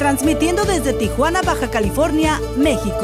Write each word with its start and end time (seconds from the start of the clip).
transmitiendo 0.00 0.64
desde 0.64 0.94
Tijuana, 0.94 1.42
Baja 1.42 1.70
California, 1.70 2.40
México. 2.56 3.02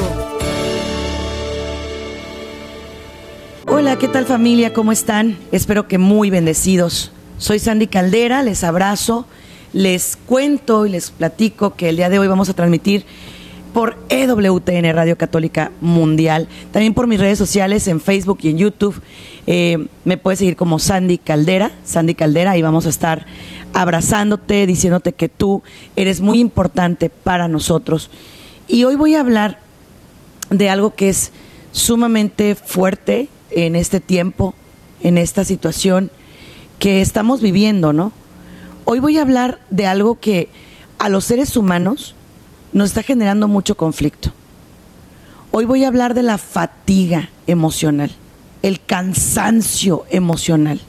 Hola, 3.67 3.99
¿qué 3.99 4.07
tal 4.07 4.25
familia? 4.25 4.73
¿Cómo 4.73 4.91
están? 4.91 5.37
Espero 5.51 5.87
que 5.87 5.99
muy 5.99 6.31
bendecidos. 6.31 7.11
Soy 7.37 7.59
Sandy 7.59 7.85
Caldera, 7.85 8.41
les 8.41 8.63
abrazo, 8.63 9.27
les 9.73 10.17
cuento 10.17 10.87
y 10.87 10.89
les 10.89 11.11
platico 11.11 11.75
que 11.75 11.89
el 11.89 11.97
día 11.97 12.09
de 12.09 12.17
hoy 12.17 12.27
vamos 12.27 12.49
a 12.49 12.55
transmitir 12.55 13.05
por 13.75 13.95
EWTN 14.09 14.91
Radio 14.91 15.19
Católica 15.19 15.71
Mundial, 15.81 16.47
también 16.71 16.95
por 16.95 17.05
mis 17.05 17.19
redes 17.19 17.37
sociales 17.37 17.87
en 17.87 18.01
Facebook 18.01 18.39
y 18.41 18.49
en 18.49 18.57
YouTube. 18.57 18.99
Eh, 19.45 19.85
me 20.03 20.17
puedes 20.17 20.39
seguir 20.39 20.55
como 20.55 20.79
Sandy 20.79 21.19
Caldera, 21.19 21.71
Sandy 21.83 22.15
Caldera, 22.15 22.57
y 22.57 22.63
vamos 22.63 22.87
a 22.87 22.89
estar 22.89 23.27
abrazándote, 23.73 24.65
diciéndote 24.67 25.13
que 25.13 25.29
tú 25.29 25.63
eres 25.95 26.21
muy 26.21 26.39
importante 26.39 27.09
para 27.09 27.47
nosotros. 27.47 28.09
Y 28.67 28.83
hoy 28.83 28.95
voy 28.95 29.15
a 29.15 29.19
hablar 29.19 29.59
de 30.49 30.69
algo 30.69 30.95
que 30.95 31.09
es 31.09 31.31
sumamente 31.71 32.55
fuerte 32.55 33.29
en 33.51 33.75
este 33.75 33.99
tiempo, 33.99 34.53
en 35.01 35.17
esta 35.17 35.43
situación 35.43 36.11
que 36.79 37.01
estamos 37.01 37.41
viviendo, 37.41 37.93
¿no? 37.93 38.11
Hoy 38.85 38.99
voy 38.99 39.17
a 39.17 39.21
hablar 39.21 39.59
de 39.69 39.85
algo 39.85 40.19
que 40.19 40.49
a 40.99 41.09
los 41.09 41.25
seres 41.25 41.57
humanos 41.57 42.15
nos 42.73 42.89
está 42.89 43.03
generando 43.03 43.47
mucho 43.47 43.75
conflicto. 43.75 44.31
Hoy 45.51 45.65
voy 45.65 45.83
a 45.83 45.87
hablar 45.87 46.13
de 46.13 46.23
la 46.23 46.37
fatiga 46.37 47.29
emocional, 47.47 48.11
el 48.61 48.81
cansancio 48.81 50.05
emocional. 50.09 50.81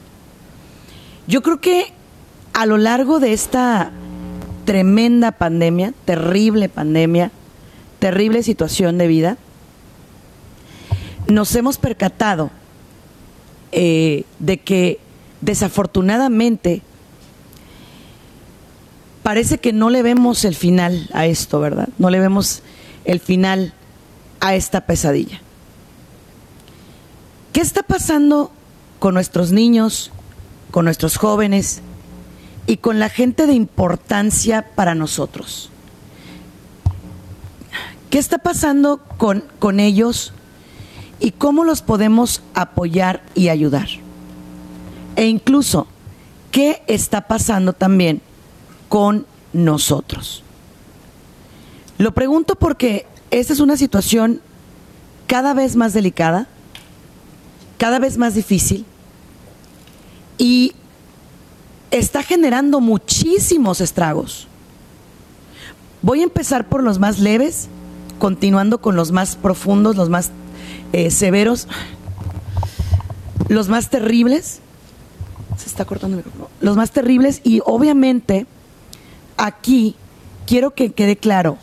Yo 1.27 1.41
creo 1.41 1.61
que 1.61 1.93
a 2.59 2.65
lo 2.65 2.77
largo 2.77 3.21
de 3.21 3.31
esta 3.31 3.89
tremenda 4.65 5.31
pandemia, 5.31 5.93
terrible 6.03 6.67
pandemia, 6.67 7.31
terrible 7.99 8.43
situación 8.43 8.97
de 8.97 9.07
vida, 9.07 9.37
nos 11.29 11.55
hemos 11.55 11.77
percatado 11.77 12.51
eh, 13.71 14.25
de 14.39 14.57
que 14.57 14.99
desafortunadamente 15.39 16.81
parece 19.23 19.59
que 19.59 19.71
no 19.71 19.89
le 19.89 20.03
vemos 20.03 20.43
el 20.43 20.53
final 20.53 21.09
a 21.13 21.27
esto, 21.27 21.61
¿verdad? 21.61 21.87
No 21.97 22.09
le 22.09 22.19
vemos 22.19 22.61
el 23.05 23.21
final 23.21 23.71
a 24.41 24.53
esta 24.55 24.81
pesadilla. 24.81 25.39
¿Qué 27.53 27.61
está 27.61 27.83
pasando 27.83 28.51
con 28.99 29.13
nuestros 29.13 29.53
niños, 29.53 30.11
con 30.71 30.83
nuestros 30.83 31.15
jóvenes 31.15 31.83
y 32.69 32.77
con 32.77 32.99
la 32.99 33.09
gente 33.09 33.47
de 33.47 33.53
importancia 33.53 34.65
para 34.75 34.95
nosotros? 34.95 35.69
¿Qué 38.09 38.17
está 38.17 38.37
pasando 38.37 38.99
con, 39.17 39.43
con 39.59 39.79
ellos 39.79 40.31
y 41.19 41.31
cómo 41.31 41.63
los 41.63 41.81
podemos 41.81 42.41
apoyar 42.53 43.21
y 43.35 43.49
ayudar? 43.49 43.87
E 45.15 45.25
incluso, 45.25 45.87
¿qué 46.51 46.81
está 46.87 47.27
pasando 47.27 47.73
también 47.73 48.21
con 48.89 49.25
nosotros. 49.53 50.43
Lo 51.97 52.13
pregunto 52.13 52.55
porque 52.55 53.05
esta 53.31 53.53
es 53.53 53.59
una 53.59 53.77
situación 53.77 54.41
cada 55.27 55.53
vez 55.53 55.75
más 55.75 55.93
delicada, 55.93 56.47
cada 57.77 57.99
vez 57.99 58.17
más 58.17 58.33
difícil 58.33 58.85
y 60.37 60.73
está 61.91 62.23
generando 62.23 62.79
muchísimos 62.79 63.81
estragos. 63.81 64.47
Voy 66.01 66.21
a 66.21 66.23
empezar 66.23 66.67
por 66.67 66.83
los 66.83 66.99
más 66.99 67.19
leves, 67.19 67.67
continuando 68.19 68.79
con 68.79 68.95
los 68.95 69.11
más 69.11 69.35
profundos, 69.35 69.95
los 69.95 70.09
más 70.09 70.31
eh, 70.93 71.11
severos, 71.11 71.67
los 73.47 73.69
más 73.69 73.89
terribles. 73.89 74.59
Se 75.57 75.67
está 75.67 75.85
cortando 75.85 76.17
el 76.17 76.23
micrófono. 76.23 76.49
Los 76.61 76.77
más 76.77 76.91
terribles 76.91 77.41
y 77.43 77.61
obviamente 77.65 78.45
aquí 79.35 79.95
quiero 80.45 80.71
que 80.71 80.91
quede 80.91 81.17
claro, 81.17 81.57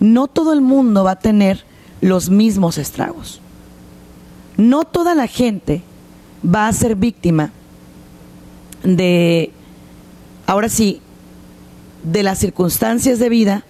no 0.00 0.26
todo 0.26 0.52
el 0.52 0.60
mundo 0.60 1.04
va 1.04 1.12
a 1.12 1.18
tener 1.18 1.64
los 2.00 2.30
mismos 2.30 2.78
estragos. 2.78 3.40
No 4.56 4.84
toda 4.84 5.14
la 5.14 5.26
gente 5.26 5.82
va 6.44 6.66
a 6.66 6.72
ser 6.72 6.96
víctima 6.96 7.52
de, 8.82 9.50
ahora 10.46 10.68
sí, 10.68 11.00
de 12.02 12.22
las 12.22 12.38
circunstancias 12.38 13.18
de 13.18 13.28
vida, 13.28 13.64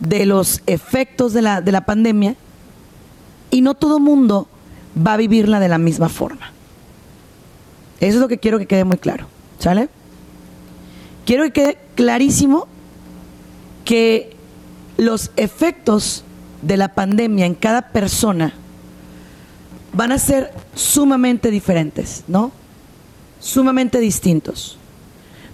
de 0.00 0.26
los 0.26 0.62
efectos 0.66 1.32
de 1.32 1.42
la, 1.42 1.60
de 1.60 1.72
la 1.72 1.84
pandemia, 1.86 2.36
y 3.50 3.60
no 3.60 3.74
todo 3.74 3.98
mundo 3.98 4.48
va 4.96 5.14
a 5.14 5.16
vivirla 5.16 5.60
de 5.60 5.68
la 5.68 5.78
misma 5.78 6.08
forma. 6.08 6.52
Eso 8.00 8.16
es 8.16 8.20
lo 8.20 8.28
que 8.28 8.38
quiero 8.38 8.58
que 8.58 8.66
quede 8.66 8.84
muy 8.84 8.98
claro. 8.98 9.26
¿Sale? 9.58 9.88
Quiero 11.26 11.44
que 11.44 11.52
quede 11.52 11.78
clarísimo 11.94 12.68
que 13.84 14.36
los 14.96 15.30
efectos 15.36 16.24
de 16.62 16.76
la 16.76 16.94
pandemia 16.94 17.46
en 17.46 17.54
cada 17.54 17.90
persona 17.90 18.52
van 19.92 20.12
a 20.12 20.18
ser 20.18 20.52
sumamente 20.74 21.50
diferentes, 21.50 22.24
¿no? 22.28 22.52
Sumamente 23.40 24.00
distintos. 24.00 24.78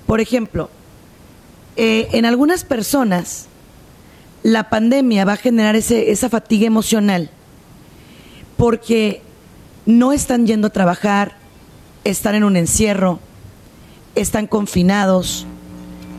Por 0.06 0.20
ejemplo, 0.20 0.70
eh, 1.76 2.08
en 2.12 2.24
algunas 2.24 2.64
personas 2.64 3.46
la 4.42 4.68
pandemia 4.68 5.24
va 5.24 5.32
a 5.32 5.36
generar 5.36 5.74
ese, 5.74 6.10
esa 6.10 6.28
fatiga 6.28 6.66
emocional 6.66 7.30
porque 8.56 9.22
no 9.86 10.12
están 10.12 10.46
yendo 10.46 10.68
a 10.68 10.70
trabajar, 10.70 11.36
están 12.04 12.34
en 12.34 12.44
un 12.44 12.56
encierro, 12.56 13.18
están 14.14 14.46
confinados, 14.46 15.46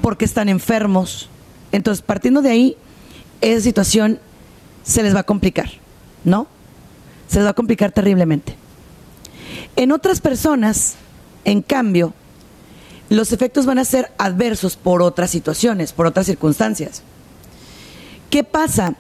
porque 0.02 0.26
están 0.26 0.50
enfermos. 0.50 1.30
Entonces, 1.72 2.04
partiendo 2.04 2.42
de 2.42 2.50
ahí, 2.50 2.78
esa 3.42 3.62
situación 3.62 4.20
se 4.84 5.04
les 5.04 5.16
va 5.16 5.22
a 5.22 5.24
complicar, 5.24 5.70
¿no? 6.24 6.48
Se 7.28 7.38
les 7.38 7.46
va 7.46 7.52
a 7.52 7.56
complicar 7.56 7.92
terriblemente. 7.92 8.56
En 9.76 9.92
otras 9.92 10.22
personas, 10.22 10.96
en 11.46 11.62
cambio, 11.62 12.14
los 13.10 13.32
efectos 13.32 13.66
van 13.66 13.80
a 13.80 13.86
ser 13.86 14.12
adversos 14.18 14.76
por 14.76 15.02
otras 15.02 15.30
situaciones, 15.30 15.94
por 15.94 16.08
otras 16.08 16.26
circunstancias. 16.26 17.04
¿Qué 18.30 18.44
pasa? 18.44 18.96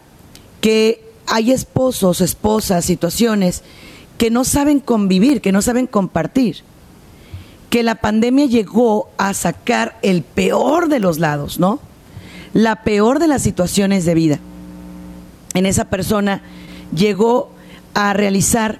Que 0.61 1.03
hay 1.27 1.51
esposos, 1.51 2.21
esposas, 2.21 2.85
situaciones 2.85 3.63
que 4.17 4.29
no 4.29 4.45
saben 4.45 4.79
convivir, 4.79 5.41
que 5.41 5.51
no 5.51 5.61
saben 5.61 5.87
compartir 5.87 6.63
que 7.75 7.83
la 7.83 7.95
pandemia 7.95 8.45
llegó 8.45 9.09
a 9.17 9.33
sacar 9.33 9.97
el 10.01 10.23
peor 10.23 10.87
de 10.87 10.99
los 10.99 11.19
lados, 11.19 11.59
¿no? 11.59 11.81
La 12.53 12.83
peor 12.83 13.19
de 13.19 13.27
las 13.27 13.41
situaciones 13.41 14.05
de 14.05 14.13
vida. 14.13 14.39
En 15.55 15.65
esa 15.65 15.85
persona 15.85 16.41
llegó 16.95 17.51
a 17.93 18.13
realizar 18.13 18.79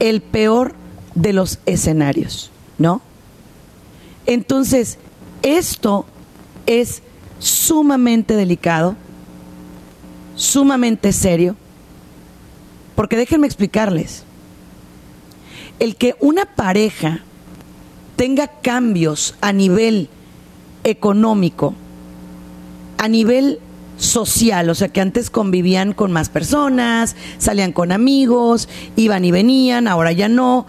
el 0.00 0.20
peor 0.20 0.74
de 1.14 1.32
los 1.32 1.60
escenarios, 1.66 2.50
¿no? 2.78 3.00
Entonces, 4.26 4.98
esto 5.42 6.06
es 6.66 7.02
sumamente 7.38 8.34
delicado, 8.34 8.96
sumamente 10.36 11.12
serio, 11.12 11.56
porque 12.94 13.16
déjenme 13.16 13.46
explicarles, 13.46 14.24
el 15.78 15.96
que 15.96 16.14
una 16.20 16.46
pareja 16.46 17.20
tenga 18.16 18.46
cambios 18.46 19.34
a 19.40 19.52
nivel 19.52 20.08
económico, 20.84 21.74
a 22.98 23.08
nivel 23.08 23.58
social, 23.96 24.68
o 24.70 24.74
sea 24.74 24.88
que 24.88 25.00
antes 25.00 25.30
convivían 25.30 25.92
con 25.92 26.12
más 26.12 26.28
personas, 26.28 27.16
salían 27.38 27.72
con 27.72 27.92
amigos, 27.92 28.68
iban 28.96 29.24
y 29.24 29.30
venían, 29.30 29.88
ahora 29.88 30.12
ya 30.12 30.28
no. 30.28 30.66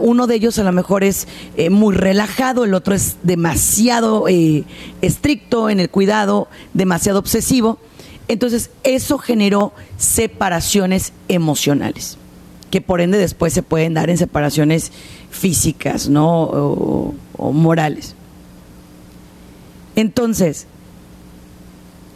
Uno 0.00 0.26
de 0.26 0.34
ellos 0.34 0.58
a 0.58 0.64
lo 0.64 0.72
mejor 0.72 1.02
es 1.02 1.26
eh, 1.56 1.70
muy 1.70 1.94
relajado, 1.94 2.64
el 2.64 2.74
otro 2.74 2.94
es 2.94 3.16
demasiado 3.22 4.28
eh, 4.28 4.64
estricto 5.00 5.70
en 5.70 5.80
el 5.80 5.88
cuidado, 5.88 6.48
demasiado 6.74 7.18
obsesivo. 7.18 7.78
Entonces, 8.28 8.70
eso 8.84 9.16
generó 9.16 9.72
separaciones 9.96 11.14
emocionales, 11.28 12.18
que 12.70 12.82
por 12.82 13.00
ende 13.00 13.16
después 13.16 13.54
se 13.54 13.62
pueden 13.62 13.94
dar 13.94 14.10
en 14.10 14.18
separaciones 14.18 14.92
físicas, 15.30 16.08
¿no? 16.08 16.42
O 16.42 17.52
morales. 17.52 18.14
Entonces, 19.96 20.66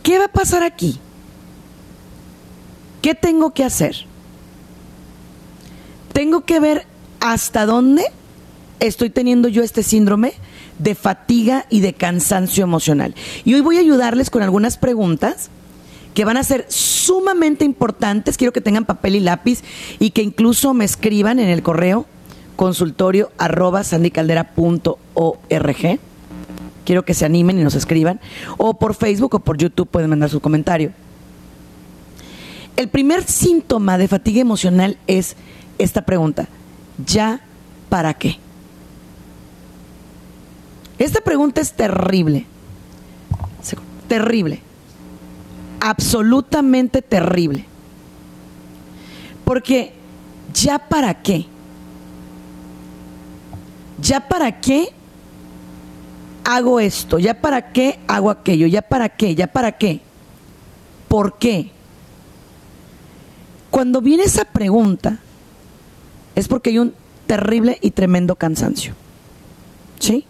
¿qué 0.07 0.19
va 0.21 0.27
a 0.27 0.29
pasar 0.29 0.63
aquí? 0.63 1.01
¿Qué 3.03 3.17
tengo 3.17 3.53
que 3.53 3.65
hacer? 3.65 3.97
Tengo 6.13 6.45
que 6.45 6.61
ver 6.61 6.87
hasta 7.19 7.67
dónde 7.67 8.05
estoy 8.79 9.11
teniendo 9.11 9.49
yo 9.49 9.65
este 9.65 9.83
síndrome 9.83 10.35
de 10.79 10.95
fatiga 10.95 11.67
y 11.71 11.81
de 11.81 11.93
cansancio 11.93 12.63
emocional. 12.63 13.17
Y 13.45 13.55
hoy 13.55 13.63
voy 13.63 13.79
a 13.79 13.81
ayudarles 13.81 14.31
con 14.31 14.43
algunas 14.43 14.79
preguntas 14.79 15.51
que 16.15 16.25
van 16.25 16.37
a 16.37 16.45
ser 16.45 16.67
sumamente 16.69 17.65
importantes. 17.65 18.37
Quiero 18.37 18.53
que 18.53 18.61
tengan 18.61 18.85
papel 18.85 19.17
y 19.17 19.21
lápiz 19.21 19.65
y 19.99 20.11
que 20.11 20.23
incluso 20.23 20.73
me 20.73 20.85
escriban 20.85 21.41
en 21.41 21.49
el 21.49 21.65
correo 21.65 22.07
consultorio 22.55 23.33
arroba 23.39 23.83
sandicaldera.org. 23.83 25.99
Quiero 26.87 27.05
que 27.05 27.15
se 27.15 27.27
animen 27.27 27.59
y 27.59 27.65
nos 27.65 27.75
escriban. 27.75 28.21
O 28.57 28.75
por 28.79 28.95
Facebook 28.95 29.35
o 29.35 29.39
por 29.41 29.59
YouTube 29.59 29.89
pueden 29.89 30.09
mandar 30.09 30.31
su 30.31 30.41
comentario. 30.41 30.93
El 32.77 32.89
primer 32.89 33.25
síntoma 33.25 33.99
de 33.99 34.07
fatiga 34.07 34.41
emocional 34.41 34.97
es 35.07 35.37
esta 35.79 36.07
pregunta. 36.07 36.49
¿Ya 37.05 37.41
para 37.89 38.15
qué? 38.15 38.39
Esta 40.99 41.21
pregunta 41.21 41.61
es 41.61 41.73
terrible. 41.73 42.47
Terrible. 44.09 44.61
Absolutamente 45.81 47.03
terrible. 47.03 47.65
Porque 49.45 49.93
ya 50.55 50.79
para 50.79 51.23
qué? 51.23 51.47
¿Ya 54.01 54.29
para 54.29 54.61
qué 54.61 54.91
hago 56.47 56.79
esto? 56.79 57.19
¿Ya 57.19 57.35
para 57.41 57.73
qué 57.73 57.99
hago 58.07 58.31
aquello? 58.31 58.69
¿Ya 58.69 58.81
para 58.81 59.09
qué? 59.09 59.35
¿Ya 59.35 59.49
para 59.49 59.73
qué? 59.73 60.01
¿Por 61.09 61.39
qué? 61.39 61.73
Cuando 63.71 64.01
viene 64.01 64.23
esa 64.23 64.45
pregunta, 64.45 65.19
es 66.37 66.47
porque 66.47 66.71
hay 66.71 66.79
un 66.79 66.95
terrible 67.27 67.79
y 67.83 67.91
tremendo 67.91 68.37
cansancio. 68.37 68.95
¿Sí? 69.99 70.25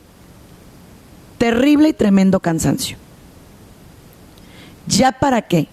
Terrible 1.37 1.91
y 1.91 1.93
tremendo 1.93 2.41
cansancio. 2.41 2.97
¿Ya 4.87 5.13
para 5.13 5.43
qué? 5.43 5.69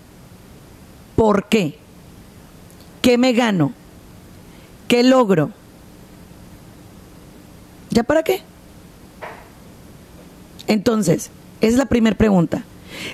¿Por 1.16 1.48
qué? 1.48 1.80
¿Qué 3.02 3.18
me 3.18 3.32
gano? 3.32 3.72
¿Qué 4.90 5.04
logro? 5.04 5.52
¿Ya 7.92 8.04
para 8.04 8.24
qué? 8.24 8.44
Entonces, 10.68 11.30
es 11.62 11.76
la 11.76 11.86
primera 11.86 12.18
pregunta. 12.18 12.64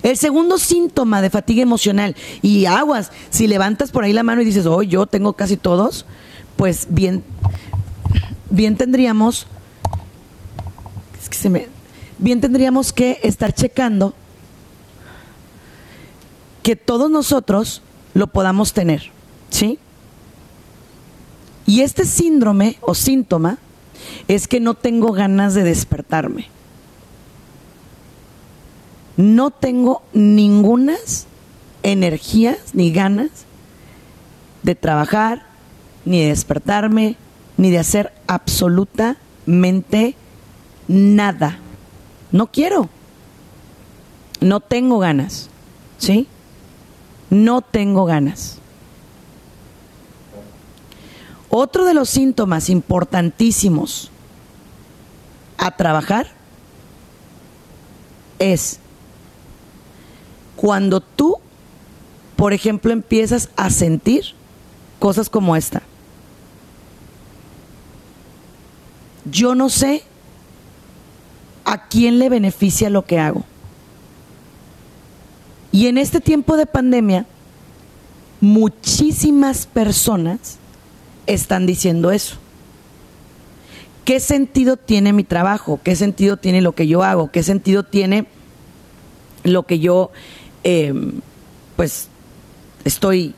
El 0.04 0.18
segundo 0.18 0.58
síntoma 0.58 1.22
de 1.22 1.30
fatiga 1.30 1.62
emocional, 1.62 2.16
y 2.42 2.66
aguas, 2.66 3.12
si 3.30 3.48
levantas 3.48 3.92
por 3.92 4.04
ahí 4.04 4.14
la 4.14 4.24
mano 4.24 4.42
y 4.42 4.46
dices, 4.46 4.66
oh, 4.66 4.82
yo 4.84 5.06
tengo 5.06 5.34
casi 5.34 5.58
todos, 5.58 6.06
pues 6.58 6.88
bien, 6.90 7.24
bien 8.50 8.76
tendríamos, 8.76 9.48
que 11.30 11.70
bien 12.18 12.42
tendríamos 12.42 12.92
que 12.92 13.20
estar 13.24 13.54
checando 13.54 14.14
que 16.64 16.76
todos 16.76 17.10
nosotros 17.10 17.82
lo 18.14 18.28
podamos 18.28 18.74
tener, 18.74 19.12
¿sí? 19.50 19.80
Y 21.66 21.82
este 21.82 22.06
síndrome 22.06 22.78
o 22.82 22.94
síntoma 22.94 23.58
es 24.28 24.48
que 24.48 24.60
no 24.60 24.74
tengo 24.74 25.12
ganas 25.14 25.54
de 25.54 25.64
despertarme. 25.64 26.48
No 29.20 29.52
tengo 29.52 30.02
ningunas 30.14 31.28
energías 31.84 32.58
ni 32.72 32.94
ganas 32.94 33.30
de 34.64 34.76
trabajar, 34.76 35.46
ni 36.06 36.22
de 36.22 36.30
despertarme, 36.30 37.18
ni 37.58 37.70
de 37.70 37.80
hacer 37.80 38.14
absolutamente 38.28 40.16
nada. 40.88 41.60
No 42.32 42.48
quiero. 42.48 42.88
No 44.40 44.62
tengo 44.62 45.00
ganas. 45.00 45.50
¿Sí? 45.98 46.30
No 47.30 47.60
tengo 47.60 48.06
ganas. 48.06 48.60
Otro 51.50 51.84
de 51.84 51.94
los 51.94 52.10
síntomas 52.10 52.70
importantísimos 52.70 54.12
a 55.58 55.76
trabajar 55.76 56.28
es 58.40 58.80
cuando 60.60 61.00
tú, 61.00 61.38
por 62.36 62.52
ejemplo, 62.52 62.92
empiezas 62.92 63.48
a 63.56 63.70
sentir 63.70 64.26
cosas 65.00 65.30
como 65.30 65.56
esta. 65.56 65.82
Yo 69.24 69.56
no 69.56 69.70
sé 69.70 70.04
a 71.64 71.88
quién 71.88 72.20
le 72.20 72.28
beneficia 72.28 72.90
lo 72.90 73.06
que 73.06 73.20
hago. 73.20 73.46
Y 75.72 75.88
en 75.88 75.98
este 75.98 76.20
tiempo 76.20 76.58
de 76.58 76.66
pandemia, 76.66 77.26
muchísimas 78.42 79.66
personas 79.66 80.58
están 81.26 81.68
diciendo 81.68 82.12
eso. 82.12 82.36
¿Qué 84.04 84.20
sentido 84.20 84.76
tiene 84.76 85.14
mi 85.14 85.24
trabajo? 85.24 85.80
¿Qué 85.82 85.96
sentido 85.96 86.36
tiene 86.36 86.60
lo 86.60 86.74
que 86.74 86.86
yo 86.86 87.02
hago? 87.02 87.32
¿Qué 87.32 87.44
sentido 87.44 87.84
tiene 87.84 88.28
lo 89.44 89.64
que 89.64 89.80
yo, 89.80 90.12
em, 90.64 91.22
pues, 91.76 92.08
estoy 92.84 93.34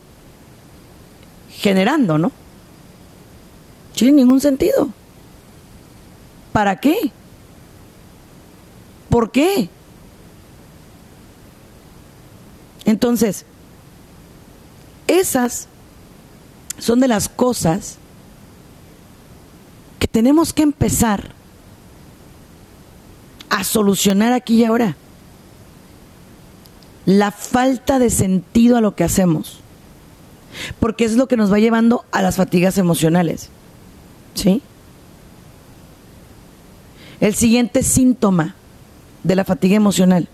generando, 1.49 2.17
no? 2.17 2.31
Tiene 3.93 4.13
ningún 4.13 4.41
sentido. 4.41 4.89
¿Para 6.51 6.79
qué? 6.79 7.11
¿Por 9.09 9.31
qué? 9.31 9.69
Entonces, 12.85 13.45
esas 15.07 15.67
son 16.77 16.99
de 16.99 17.07
las 17.07 17.29
cosas 17.29 17.97
que 19.99 20.07
tenemos 20.07 20.51
que 20.51 20.63
empezar 20.63 21.33
a 23.49 23.63
solucionar 23.63 24.33
aquí 24.33 24.61
y 24.61 24.65
ahora. 24.65 24.95
La 27.05 27.31
falta 27.31 27.99
de 27.99 28.09
sentido 28.09 28.77
a 28.77 28.81
lo 28.81 28.95
que 28.95 29.03
hacemos. 29.03 29.59
Porque 30.79 31.05
es 31.05 31.15
lo 31.15 31.27
que 31.27 31.37
nos 31.37 31.51
va 31.51 31.59
llevando 31.59 32.05
a 32.11 32.21
las 32.21 32.35
fatigas 32.35 32.77
emocionales. 32.77 33.49
¿Sí? 34.35 34.61
El 37.19 37.35
siguiente 37.35 37.83
síntoma 37.83 38.55
de 39.23 39.35
la 39.35 39.45
fatiga 39.45 39.75
emocional. 39.75 40.27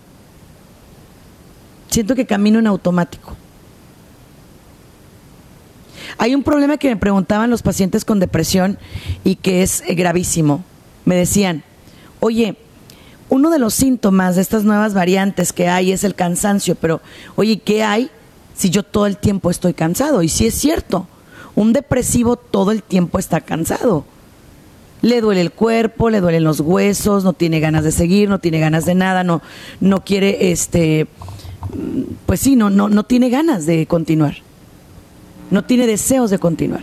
Siento 1.90 2.14
que 2.14 2.26
camino 2.26 2.58
en 2.58 2.66
automático. 2.66 3.36
Hay 6.16 6.34
un 6.34 6.42
problema 6.42 6.78
que 6.78 6.88
me 6.88 6.96
preguntaban 6.96 7.50
los 7.50 7.62
pacientes 7.62 8.04
con 8.04 8.18
depresión 8.18 8.78
y 9.24 9.36
que 9.36 9.62
es 9.62 9.82
eh, 9.86 9.94
gravísimo. 9.94 10.64
Me 11.04 11.14
decían, 11.14 11.62
oye, 12.20 12.56
uno 13.28 13.50
de 13.50 13.58
los 13.58 13.74
síntomas 13.74 14.36
de 14.36 14.42
estas 14.42 14.64
nuevas 14.64 14.94
variantes 14.94 15.52
que 15.52 15.68
hay 15.68 15.92
es 15.92 16.04
el 16.04 16.14
cansancio, 16.14 16.74
pero 16.74 17.00
oye, 17.36 17.58
¿qué 17.58 17.82
hay 17.82 18.10
si 18.54 18.70
yo 18.70 18.82
todo 18.82 19.06
el 19.06 19.16
tiempo 19.16 19.50
estoy 19.50 19.74
cansado? 19.74 20.22
Y 20.22 20.28
sí 20.28 20.46
es 20.46 20.54
cierto, 20.54 21.06
un 21.54 21.72
depresivo 21.72 22.36
todo 22.36 22.70
el 22.70 22.82
tiempo 22.82 23.18
está 23.18 23.40
cansado 23.40 24.04
le 25.02 25.20
duele 25.20 25.40
el 25.40 25.52
cuerpo, 25.52 26.10
le 26.10 26.20
duelen 26.20 26.44
los 26.44 26.60
huesos, 26.60 27.24
no 27.24 27.32
tiene 27.32 27.60
ganas 27.60 27.84
de 27.84 27.92
seguir, 27.92 28.28
no 28.28 28.38
tiene 28.38 28.58
ganas 28.58 28.84
de 28.84 28.94
nada, 28.94 29.24
no, 29.24 29.42
no 29.80 30.04
quiere, 30.04 30.50
este, 30.50 31.06
pues 32.26 32.40
sí, 32.40 32.56
no, 32.56 32.70
no, 32.70 32.88
no 32.88 33.04
tiene 33.04 33.30
ganas 33.30 33.66
de 33.66 33.86
continuar, 33.86 34.38
no 35.50 35.64
tiene 35.64 35.86
deseos 35.86 36.30
de 36.30 36.38
continuar. 36.38 36.82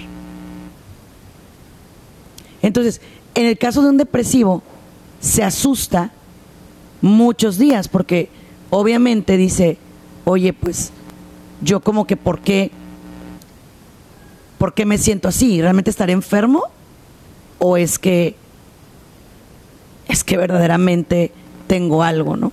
Entonces, 2.62 3.02
en 3.36 3.46
el 3.46 3.58
caso 3.58 3.82
de 3.84 3.90
un 3.90 3.98
depresivo, 3.98 4.64
se 5.20 5.44
asusta 5.44 6.12
muchos 7.06 7.58
días 7.58 7.88
porque 7.88 8.30
obviamente 8.70 9.38
dice, 9.38 9.78
oye, 10.26 10.54
pues 10.54 10.92
yo 11.62 11.80
como 11.80 12.06
que, 12.06 12.18
¿por 12.18 12.40
qué? 12.42 12.72
¿Por 14.58 14.74
qué 14.74 14.86
me 14.86 14.98
siento 14.98 15.28
así? 15.28 15.62
¿Realmente 15.62 15.90
estaré 15.90 16.14
enfermo? 16.14 16.70
o 17.60 17.78
es 17.78 18.00
que 18.00 18.36
es 20.08 20.24
que 20.24 20.38
verdaderamente 20.38 21.32
tengo 21.68 22.04
algo, 22.04 22.38
¿no? 22.38 22.52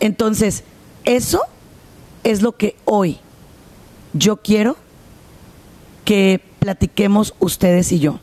Entonces, 0.00 0.64
Eso 1.04 1.42
es 2.24 2.42
lo 2.42 2.56
que 2.56 2.74
hoy 2.84 3.20
yo 4.12 4.38
quiero 4.38 4.76
que 6.04 6.40
platiquemos 6.58 7.32
ustedes 7.38 7.92
y 7.92 8.00
yo. 8.00 8.18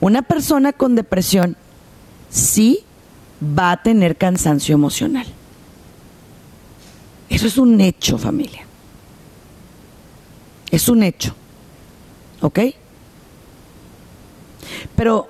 Una 0.00 0.22
persona 0.22 0.72
con 0.72 0.94
depresión 0.94 1.58
sí 2.30 2.84
va 3.42 3.72
a 3.72 3.82
tener 3.82 4.16
cansancio 4.16 4.74
emocional. 4.74 5.26
Eso 7.28 7.46
es 7.46 7.58
un 7.58 7.80
hecho, 7.80 8.18
familia. 8.18 8.66
Es 10.70 10.88
un 10.88 11.02
hecho. 11.02 11.34
¿Ok? 12.40 12.60
Pero 14.96 15.28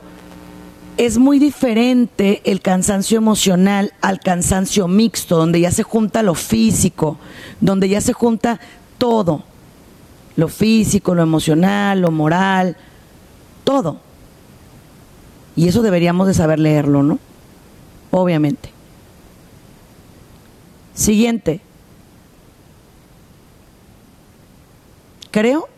es 0.96 1.18
muy 1.18 1.38
diferente 1.38 2.42
el 2.44 2.60
cansancio 2.60 3.18
emocional 3.18 3.92
al 4.00 4.20
cansancio 4.20 4.88
mixto, 4.88 5.36
donde 5.36 5.60
ya 5.60 5.70
se 5.70 5.82
junta 5.82 6.22
lo 6.22 6.34
físico, 6.34 7.18
donde 7.60 7.88
ya 7.88 8.00
se 8.00 8.12
junta 8.12 8.58
todo, 8.98 9.44
lo 10.36 10.48
físico, 10.48 11.14
lo 11.14 11.22
emocional, 11.22 12.00
lo 12.00 12.10
moral, 12.10 12.76
todo. 13.64 14.07
Y 15.58 15.66
eso 15.66 15.82
deberíamos 15.82 16.28
de 16.28 16.34
saber 16.34 16.60
leerlo, 16.60 17.02
¿no? 17.02 17.18
Obviamente. 18.12 18.70
Siguiente. 20.94 21.60
Creo 25.32 25.68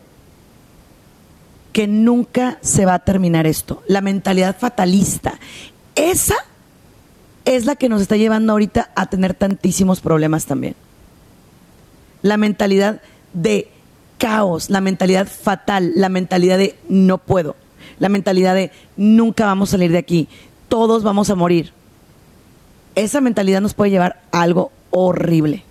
que 1.73 1.87
nunca 1.87 2.59
se 2.61 2.85
va 2.85 2.93
a 2.93 2.99
terminar 2.99 3.47
esto. 3.47 3.81
La 3.87 4.01
mentalidad 4.01 4.55
fatalista. 4.55 5.39
Esa 5.95 6.35
es 7.45 7.65
la 7.65 7.75
que 7.75 7.89
nos 7.89 8.03
está 8.03 8.17
llevando 8.17 8.51
ahorita 8.51 8.91
a 8.93 9.07
tener 9.07 9.33
tantísimos 9.33 9.99
problemas 9.99 10.45
también. 10.45 10.75
La 12.21 12.37
mentalidad 12.37 13.01
de 13.33 13.71
caos, 14.19 14.69
la 14.69 14.79
mentalidad 14.79 15.27
fatal, 15.27 15.93
la 15.95 16.09
mentalidad 16.09 16.59
de 16.59 16.75
no 16.87 17.17
puedo, 17.17 17.55
la 18.01 18.09
mentalidad 18.09 18.55
de 18.55 18.71
nunca 18.97 19.45
vamos 19.45 19.69
a 19.69 19.73
salir 19.73 19.91
de 19.91 19.99
aquí, 19.99 20.27
todos 20.69 21.03
vamos 21.03 21.29
a 21.29 21.35
morir. 21.35 21.71
Esa 22.95 23.21
mentalidad 23.21 23.61
nos 23.61 23.75
puede 23.75 23.91
llevar 23.91 24.23
a 24.31 24.41
algo 24.41 24.71
horrible. 24.89 25.63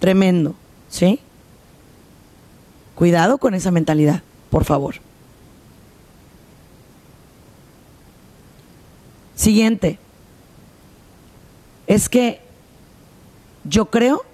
Tremendo, 0.00 0.56
¿sí? 0.88 1.20
Cuidado 2.96 3.38
con 3.38 3.54
esa 3.54 3.70
mentalidad, 3.70 4.24
por 4.50 4.64
favor. 4.64 4.96
Siguiente. 9.36 10.00
Es 11.86 12.08
que 12.08 12.40
yo 13.62 13.90
creo 13.90 14.24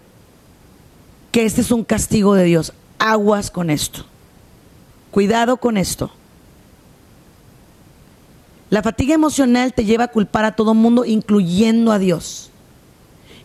que 1.32 1.44
este 1.44 1.60
es 1.60 1.70
un 1.70 1.84
castigo 1.84 2.34
de 2.34 2.44
Dios. 2.44 2.72
Aguas 2.98 3.50
con 3.50 3.68
esto. 3.68 4.07
Cuidado 5.10 5.56
con 5.56 5.76
esto. 5.76 6.10
La 8.70 8.82
fatiga 8.82 9.14
emocional 9.14 9.72
te 9.72 9.84
lleva 9.84 10.04
a 10.04 10.08
culpar 10.08 10.44
a 10.44 10.54
todo 10.54 10.74
mundo, 10.74 11.04
incluyendo 11.04 11.90
a 11.90 11.98
Dios. 11.98 12.50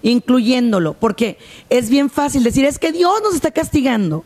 Incluyéndolo. 0.02 0.94
Porque 0.96 1.38
es 1.70 1.90
bien 1.90 2.10
fácil 2.10 2.44
decir, 2.44 2.66
es 2.66 2.78
que 2.78 2.92
Dios 2.92 3.14
nos 3.24 3.36
está 3.36 3.52
castigando. 3.52 4.26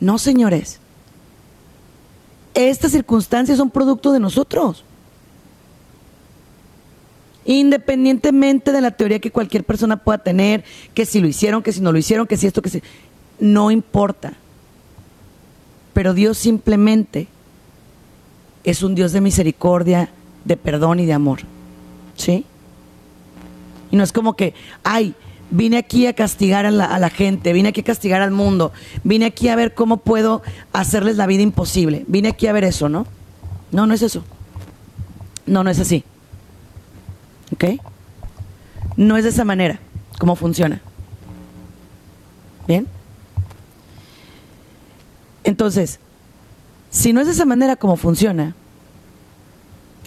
No, 0.00 0.18
señores. 0.18 0.80
Estas 2.54 2.92
circunstancias 2.92 3.58
son 3.58 3.70
producto 3.70 4.12
de 4.12 4.20
nosotros. 4.20 4.84
Independientemente 7.44 8.72
de 8.72 8.80
la 8.80 8.92
teoría 8.92 9.18
que 9.18 9.30
cualquier 9.30 9.64
persona 9.64 10.02
pueda 10.02 10.18
tener, 10.18 10.64
que 10.94 11.04
si 11.04 11.20
lo 11.20 11.28
hicieron, 11.28 11.62
que 11.62 11.72
si 11.72 11.80
no 11.82 11.92
lo 11.92 11.98
hicieron, 11.98 12.26
que 12.26 12.38
si 12.38 12.46
esto, 12.46 12.62
que 12.62 12.70
si... 12.70 12.82
No 13.38 13.70
importa. 13.70 14.32
Pero 15.96 16.12
Dios 16.12 16.36
simplemente 16.36 17.26
es 18.64 18.82
un 18.82 18.94
Dios 18.94 19.12
de 19.12 19.22
misericordia, 19.22 20.10
de 20.44 20.58
perdón 20.58 21.00
y 21.00 21.06
de 21.06 21.14
amor. 21.14 21.40
¿Sí? 22.16 22.44
Y 23.90 23.96
no 23.96 24.04
es 24.04 24.12
como 24.12 24.36
que, 24.36 24.52
ay, 24.84 25.14
vine 25.50 25.78
aquí 25.78 26.06
a 26.06 26.12
castigar 26.12 26.66
a 26.66 26.70
la, 26.70 27.08
gente, 27.08 27.54
vine 27.54 27.70
aquí 27.70 27.80
a 27.80 27.84
castigar 27.84 28.20
al 28.20 28.30
mundo, 28.30 28.72
vine 29.04 29.24
aquí 29.24 29.48
a 29.48 29.56
ver 29.56 29.72
cómo 29.72 29.96
puedo 29.96 30.42
hacerles 30.74 31.16
la 31.16 31.26
vida 31.26 31.40
imposible, 31.40 32.04
vine 32.08 32.28
aquí 32.28 32.46
a 32.46 32.52
ver 32.52 32.64
eso, 32.64 32.90
¿no? 32.90 33.06
No, 33.72 33.86
no 33.86 33.94
es 33.94 34.02
eso. 34.02 34.22
No, 35.46 35.64
no 35.64 35.70
es 35.70 35.80
así. 35.80 36.04
¿Ok? 37.54 37.80
No 38.98 39.16
es 39.16 39.24
de 39.24 39.30
esa 39.30 39.46
manera 39.46 39.80
como 40.18 40.36
funciona. 40.36 40.82
¿Bien? 42.68 42.86
Entonces, 45.46 46.00
si 46.90 47.12
no 47.12 47.20
es 47.20 47.28
de 47.28 47.32
esa 47.32 47.44
manera 47.44 47.76
como 47.76 47.96
funciona, 47.96 48.56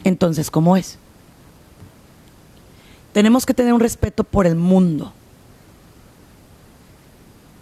entonces, 0.04 0.52
¿cómo 0.52 0.76
es? 0.76 0.98
Tenemos 3.14 3.46
que 3.46 3.54
tener 3.54 3.74
un 3.74 3.80
respeto 3.80 4.26
por 4.26 4.46
el 4.46 4.56
mundo. 4.56 5.14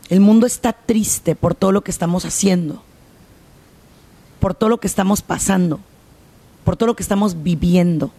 El 0.10 0.22
mundo 0.22 0.48
está 0.48 0.74
triste 0.74 1.36
por 1.36 1.53
todo 1.53 1.72
lo 1.72 1.84
que 1.84 1.91
estamos 1.91 2.25
haciendo, 2.25 2.81
por 4.39 4.55
todo 4.55 4.69
lo 4.69 4.79
que 4.79 4.88
estamos 4.88 5.22
pasando, 5.22 5.79
por 6.65 6.77
todo 6.77 6.88
lo 6.88 6.96
que 6.96 7.03
estamos 7.03 7.43
viviendo. 7.43 8.12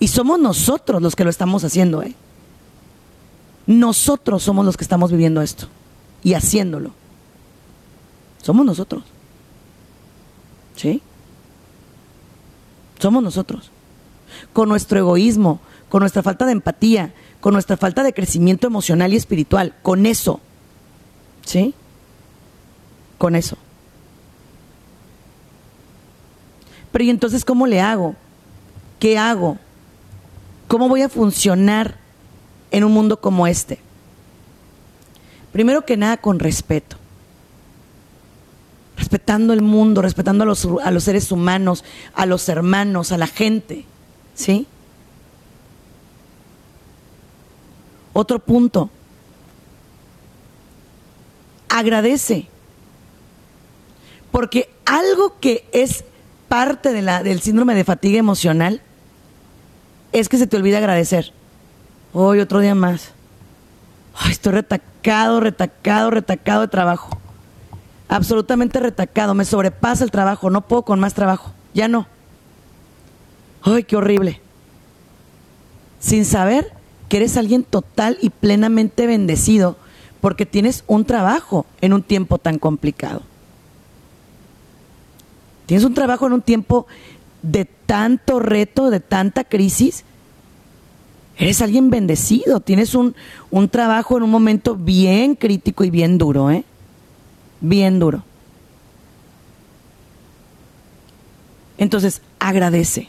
Y 0.00 0.08
somos 0.08 0.40
nosotros 0.40 1.00
los 1.00 1.14
que 1.14 1.22
lo 1.22 1.30
estamos 1.30 1.62
haciendo, 1.62 2.02
¿eh? 2.02 2.16
Nosotros 3.68 4.42
somos 4.42 4.66
los 4.66 4.76
que 4.76 4.84
estamos 4.84 5.12
viviendo 5.12 5.40
esto 5.40 5.68
y 6.24 6.34
haciéndolo. 6.34 7.03
Somos 8.44 8.66
nosotros. 8.66 9.04
¿Sí? 10.76 11.00
Somos 12.98 13.22
nosotros. 13.22 13.70
Con 14.52 14.68
nuestro 14.68 14.98
egoísmo, 14.98 15.60
con 15.88 16.00
nuestra 16.00 16.22
falta 16.22 16.44
de 16.44 16.52
empatía, 16.52 17.14
con 17.40 17.54
nuestra 17.54 17.78
falta 17.78 18.02
de 18.02 18.12
crecimiento 18.12 18.66
emocional 18.66 19.14
y 19.14 19.16
espiritual, 19.16 19.74
con 19.82 20.04
eso. 20.04 20.40
¿Sí? 21.46 21.72
Con 23.16 23.34
eso. 23.34 23.56
Pero 26.92 27.04
¿y 27.04 27.10
entonces 27.10 27.46
cómo 27.46 27.66
le 27.66 27.80
hago? 27.80 28.14
¿Qué 28.98 29.16
hago? 29.16 29.56
¿Cómo 30.68 30.90
voy 30.90 31.00
a 31.00 31.08
funcionar 31.08 31.96
en 32.70 32.84
un 32.84 32.92
mundo 32.92 33.22
como 33.22 33.46
este? 33.46 33.78
Primero 35.50 35.86
que 35.86 35.96
nada, 35.96 36.18
con 36.18 36.38
respeto. 36.38 36.98
Respetando 38.96 39.52
el 39.52 39.62
mundo, 39.62 40.02
respetando 40.02 40.44
a 40.44 40.46
los, 40.46 40.68
a 40.82 40.90
los 40.90 41.04
seres 41.04 41.32
humanos, 41.32 41.84
a 42.14 42.26
los 42.26 42.48
hermanos, 42.48 43.12
a 43.12 43.18
la 43.18 43.26
gente. 43.26 43.84
¿Sí? 44.34 44.66
Otro 48.12 48.38
punto. 48.38 48.90
Agradece. 51.68 52.46
Porque 54.30 54.70
algo 54.84 55.38
que 55.40 55.68
es 55.72 56.04
parte 56.48 56.92
de 56.92 57.02
la, 57.02 57.22
del 57.22 57.40
síndrome 57.40 57.74
de 57.74 57.84
fatiga 57.84 58.18
emocional 58.18 58.80
es 60.12 60.28
que 60.28 60.38
se 60.38 60.46
te 60.46 60.56
olvida 60.56 60.78
agradecer. 60.78 61.32
Hoy 62.12 62.38
otro 62.38 62.60
día 62.60 62.76
más. 62.76 63.10
estoy 64.30 64.52
retacado, 64.52 65.40
retacado, 65.40 66.10
retacado 66.10 66.60
de 66.62 66.68
trabajo. 66.68 67.18
Absolutamente 68.14 68.78
retacado. 68.78 69.34
Me 69.34 69.44
sobrepasa 69.44 70.04
el 70.04 70.12
trabajo. 70.12 70.48
No 70.48 70.60
puedo 70.60 70.82
con 70.82 71.00
más 71.00 71.14
trabajo. 71.14 71.52
Ya 71.74 71.88
no. 71.88 72.06
Ay, 73.60 73.82
qué 73.82 73.96
horrible. 73.96 74.40
Sin 75.98 76.24
saber 76.24 76.72
que 77.08 77.16
eres 77.16 77.36
alguien 77.36 77.64
total 77.64 78.16
y 78.20 78.30
plenamente 78.30 79.08
bendecido 79.08 79.76
porque 80.20 80.46
tienes 80.46 80.84
un 80.86 81.04
trabajo 81.04 81.66
en 81.80 81.92
un 81.92 82.04
tiempo 82.04 82.38
tan 82.38 82.60
complicado. 82.60 83.22
Tienes 85.66 85.84
un 85.84 85.94
trabajo 85.94 86.28
en 86.28 86.34
un 86.34 86.42
tiempo 86.42 86.86
de 87.42 87.64
tanto 87.64 88.38
reto, 88.38 88.90
de 88.90 89.00
tanta 89.00 89.42
crisis. 89.42 90.04
Eres 91.36 91.60
alguien 91.60 91.90
bendecido, 91.90 92.60
tienes 92.60 92.94
un, 92.94 93.16
un 93.50 93.68
trabajo 93.68 94.16
en 94.16 94.22
un 94.22 94.30
momento 94.30 94.76
bien 94.76 95.34
crítico 95.34 95.82
y 95.82 95.90
bien 95.90 96.16
duro, 96.16 96.52
¿eh? 96.52 96.64
Bien 97.66 97.98
duro. 97.98 98.22
Entonces, 101.78 102.20
agradece. 102.38 103.08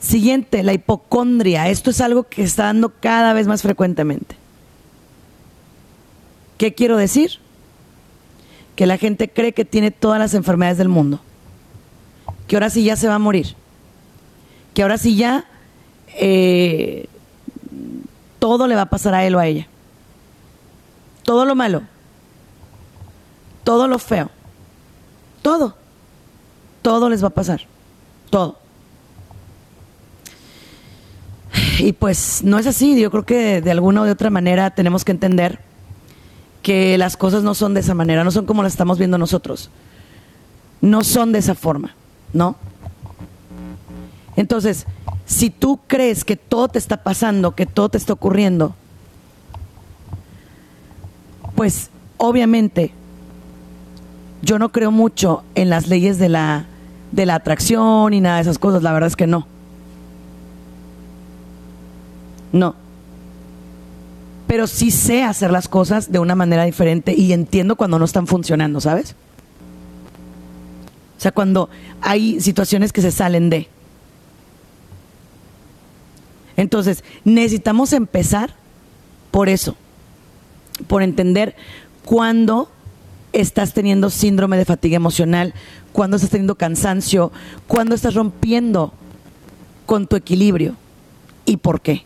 Siguiente, 0.00 0.62
la 0.62 0.72
hipocondria. 0.72 1.68
Esto 1.68 1.90
es 1.90 2.00
algo 2.00 2.22
que 2.22 2.42
está 2.42 2.64
dando 2.64 2.88
cada 2.88 3.34
vez 3.34 3.46
más 3.46 3.60
frecuentemente. 3.60 4.34
¿Qué 6.56 6.72
quiero 6.72 6.96
decir? 6.96 7.32
Que 8.76 8.86
la 8.86 8.96
gente 8.96 9.28
cree 9.28 9.52
que 9.52 9.66
tiene 9.66 9.90
todas 9.90 10.18
las 10.18 10.32
enfermedades 10.32 10.78
del 10.78 10.88
mundo. 10.88 11.20
que 12.46 12.56
ahora 12.56 12.70
sí 12.70 12.82
ya 12.82 12.96
se 12.96 13.08
va 13.08 13.16
a 13.16 13.18
morir, 13.18 13.54
que 14.72 14.80
ahora 14.80 14.96
sí 14.96 15.16
ya 15.16 15.44
eh, 16.16 17.08
todo 18.38 18.66
le 18.66 18.74
va 18.74 18.82
a 18.82 18.86
pasar 18.86 19.12
a 19.12 19.26
él 19.26 19.34
o 19.34 19.38
a 19.38 19.46
ella. 19.46 19.68
Todo 21.28 21.44
lo 21.44 21.54
malo, 21.54 21.82
todo 23.62 23.86
lo 23.86 23.98
feo, 23.98 24.30
todo, 25.42 25.74
todo 26.80 27.10
les 27.10 27.22
va 27.22 27.26
a 27.28 27.32
pasar, 27.32 27.60
todo. 28.30 28.56
Y 31.80 31.92
pues 31.92 32.40
no 32.42 32.58
es 32.58 32.66
así, 32.66 32.98
yo 32.98 33.10
creo 33.10 33.26
que 33.26 33.60
de 33.60 33.70
alguna 33.70 34.00
u 34.00 34.04
de 34.06 34.12
otra 34.12 34.30
manera 34.30 34.70
tenemos 34.70 35.04
que 35.04 35.12
entender 35.12 35.58
que 36.62 36.96
las 36.96 37.18
cosas 37.18 37.42
no 37.42 37.54
son 37.54 37.74
de 37.74 37.80
esa 37.80 37.92
manera, 37.92 38.24
no 38.24 38.30
son 38.30 38.46
como 38.46 38.62
las 38.62 38.72
estamos 38.72 38.96
viendo 38.96 39.18
nosotros, 39.18 39.68
no 40.80 41.04
son 41.04 41.32
de 41.32 41.40
esa 41.40 41.54
forma, 41.54 41.94
¿no? 42.32 42.56
Entonces, 44.34 44.86
si 45.26 45.50
tú 45.50 45.78
crees 45.86 46.24
que 46.24 46.36
todo 46.36 46.68
te 46.68 46.78
está 46.78 47.02
pasando, 47.02 47.54
que 47.54 47.66
todo 47.66 47.90
te 47.90 47.98
está 47.98 48.14
ocurriendo, 48.14 48.74
pues 51.58 51.90
obviamente 52.18 52.92
yo 54.42 54.60
no 54.60 54.70
creo 54.70 54.92
mucho 54.92 55.42
en 55.56 55.70
las 55.70 55.88
leyes 55.88 56.16
de 56.20 56.28
la, 56.28 56.66
de 57.10 57.26
la 57.26 57.34
atracción 57.34 58.14
y 58.14 58.20
nada 58.20 58.36
de 58.36 58.42
esas 58.42 58.60
cosas, 58.60 58.84
la 58.84 58.92
verdad 58.92 59.08
es 59.08 59.16
que 59.16 59.26
no. 59.26 59.44
No. 62.52 62.76
Pero 64.46 64.68
sí 64.68 64.92
sé 64.92 65.24
hacer 65.24 65.50
las 65.50 65.66
cosas 65.66 66.12
de 66.12 66.20
una 66.20 66.36
manera 66.36 66.62
diferente 66.62 67.12
y 67.12 67.32
entiendo 67.32 67.74
cuando 67.74 67.98
no 67.98 68.04
están 68.04 68.28
funcionando, 68.28 68.80
¿sabes? 68.80 69.16
O 71.16 71.20
sea, 71.20 71.32
cuando 71.32 71.70
hay 72.00 72.40
situaciones 72.40 72.92
que 72.92 73.02
se 73.02 73.10
salen 73.10 73.50
de. 73.50 73.66
Entonces, 76.56 77.02
necesitamos 77.24 77.92
empezar 77.92 78.54
por 79.32 79.48
eso, 79.48 79.74
por 80.86 81.02
entender 81.02 81.56
cuándo 82.04 82.70
estás 83.32 83.74
teniendo 83.74 84.10
síndrome 84.10 84.56
de 84.56 84.64
fatiga 84.64 84.96
emocional, 84.96 85.54
cuándo 85.92 86.16
estás 86.16 86.30
teniendo 86.30 86.54
cansancio, 86.54 87.32
cuándo 87.66 87.94
estás 87.94 88.14
rompiendo 88.14 88.92
con 89.86 90.06
tu 90.06 90.16
equilibrio 90.16 90.76
y 91.44 91.56
por 91.58 91.80
qué. 91.80 92.04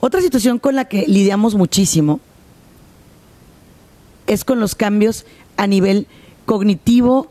Otra 0.00 0.20
situación 0.20 0.58
con 0.58 0.76
la 0.76 0.84
que 0.86 1.04
lidiamos 1.06 1.54
muchísimo 1.54 2.20
es 4.26 4.44
con 4.44 4.60
los 4.60 4.74
cambios 4.74 5.26
a 5.56 5.66
nivel 5.66 6.06
cognitivo 6.44 7.28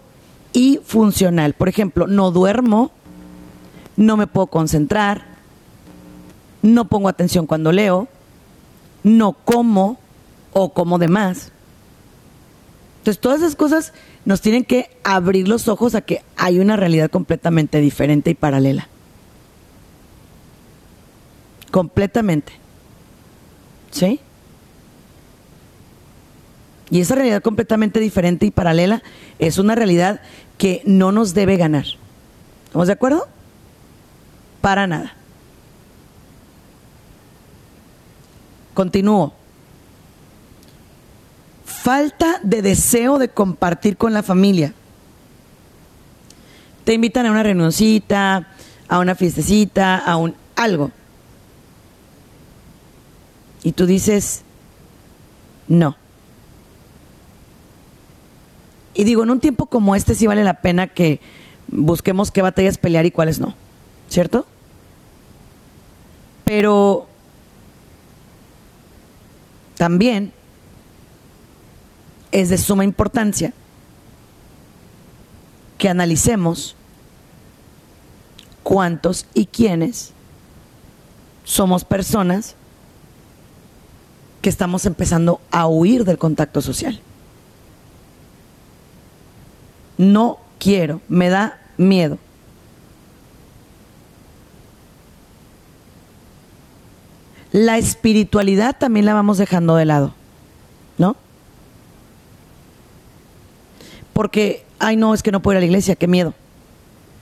y 0.51 0.79
funcional. 0.83 1.53
Por 1.53 1.69
ejemplo, 1.69 2.07
no 2.07 2.31
duermo, 2.31 2.91
no 3.97 4.17
me 4.17 4.27
puedo 4.27 4.47
concentrar, 4.47 5.34
no 6.65 6.85
pongo 6.85 7.07
atención 7.07 7.45
cuando 7.45 7.71
leo, 7.71 8.07
no 9.03 9.33
como 9.33 9.99
o 10.51 10.73
como 10.73 10.97
de 10.97 11.07
más. 11.07 11.51
Entonces, 12.99 13.21
todas 13.21 13.41
esas 13.41 13.55
cosas 13.55 13.93
nos 14.25 14.41
tienen 14.41 14.65
que 14.65 14.89
abrir 15.03 15.47
los 15.47 15.67
ojos 15.67 15.93
a 15.93 16.01
que 16.01 16.23
hay 16.35 16.57
una 16.59 16.75
realidad 16.75 17.11
completamente 17.11 17.79
diferente 17.79 18.31
y 18.31 18.33
paralela. 18.33 18.87
Completamente. 21.69 22.53
¿Sí? 23.91 24.19
Y 26.89 27.01
esa 27.01 27.15
realidad 27.15 27.43
completamente 27.43 27.99
diferente 27.99 28.45
y 28.47 28.51
paralela 28.51 29.03
es 29.37 29.59
una 29.59 29.75
realidad 29.75 30.21
que 30.57 30.81
no 30.85 31.11
nos 31.11 31.33
debe 31.33 31.57
ganar. 31.57 31.85
¿Estamos 32.65 32.87
de 32.87 32.93
acuerdo? 32.93 33.27
Para 34.61 34.87
nada. 34.87 35.15
Continúo. 38.75 39.33
Falta 41.65 42.39
de 42.43 42.61
deseo 42.61 43.17
de 43.17 43.29
compartir 43.29 43.97
con 43.97 44.13
la 44.13 44.21
familia. 44.21 44.73
Te 46.83 46.93
invitan 46.93 47.25
a 47.25 47.31
una 47.31 47.41
reunioncita, 47.41 48.47
a 48.87 48.99
una 48.99 49.15
fiestecita, 49.15 49.97
a 49.97 50.17
un 50.17 50.35
algo 50.55 50.91
y 53.65 53.71
tú 53.71 53.87
dices, 53.87 54.43
no. 55.67 55.97
Y 58.93 59.03
digo, 59.05 59.23
en 59.23 59.31
un 59.31 59.39
tiempo 59.39 59.65
como 59.65 59.95
este 59.95 60.13
sí 60.13 60.27
vale 60.27 60.43
la 60.43 60.61
pena 60.61 60.85
que 60.85 61.19
busquemos 61.69 62.29
qué 62.29 62.43
batallas 62.43 62.77
pelear 62.77 63.07
y 63.07 63.11
cuáles 63.11 63.39
no, 63.39 63.55
¿cierto? 64.07 64.45
Pero 66.43 67.07
también 69.77 70.33
es 72.31 72.49
de 72.49 72.57
suma 72.57 72.83
importancia 72.83 73.53
que 75.77 75.89
analicemos 75.89 76.75
cuántos 78.63 79.25
y 79.33 79.45
quiénes 79.45 80.11
somos 81.43 81.85
personas 81.85 82.55
que 84.41 84.49
estamos 84.49 84.85
empezando 84.85 85.39
a 85.51 85.67
huir 85.67 86.03
del 86.03 86.17
contacto 86.17 86.61
social. 86.61 86.99
No 89.97 90.39
quiero, 90.59 91.01
me 91.07 91.29
da 91.29 91.59
miedo. 91.77 92.17
La 97.55 97.77
espiritualidad 97.77 98.75
también 98.77 99.05
la 99.05 99.13
vamos 99.13 99.37
dejando 99.37 99.77
de 99.77 99.85
lado, 99.85 100.13
¿no? 100.97 101.15
Porque, 104.11 104.65
ay 104.77 104.97
no, 104.97 105.13
es 105.13 105.23
que 105.23 105.31
no 105.31 105.41
puedo 105.41 105.53
ir 105.53 105.57
a 105.59 105.61
la 105.61 105.67
iglesia, 105.67 105.95
qué 105.95 106.05
miedo, 106.05 106.33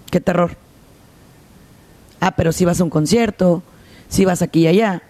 qué 0.09 0.19
terror. 0.19 0.57
Ah, 2.19 2.31
pero 2.31 2.51
si 2.51 2.65
vas 2.65 2.81
a 2.81 2.83
un 2.83 2.89
concierto, 2.89 3.61
si 4.09 4.25
vas 4.25 4.41
aquí 4.41 4.61
y 4.61 4.67
allá, 4.67 5.03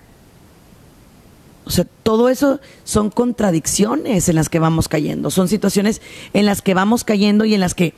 o 1.64 1.70
sea, 1.70 1.86
todo 1.86 2.28
eso 2.28 2.60
son 2.84 3.10
contradicciones 3.10 4.28
en 4.28 4.36
las 4.36 4.50
que 4.50 4.60
vamos 4.60 4.90
cayendo, 4.90 5.32
son 5.32 5.48
situaciones 5.48 6.02
en 6.34 6.46
las 6.46 6.62
que 6.62 6.74
vamos 6.74 7.06
cayendo 7.06 7.46
y 7.46 7.54
en 7.54 7.62
las 7.62 7.76
que 7.76 7.94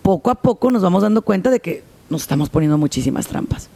poco 0.00 0.30
a 0.30 0.36
poco 0.36 0.70
nos 0.70 0.80
vamos 0.80 1.02
dando 1.02 1.20
cuenta 1.20 1.50
de 1.50 1.60
que 1.60 1.84
nos 2.08 2.22
estamos 2.22 2.48
poniendo 2.48 2.78
muchísimas 2.78 3.26
trampas. 3.26 3.68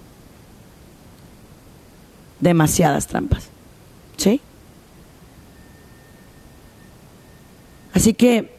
Demasiadas 2.40 3.06
trampas. 3.06 3.48
¿Sí? 4.16 4.40
Así 7.92 8.12
que 8.12 8.54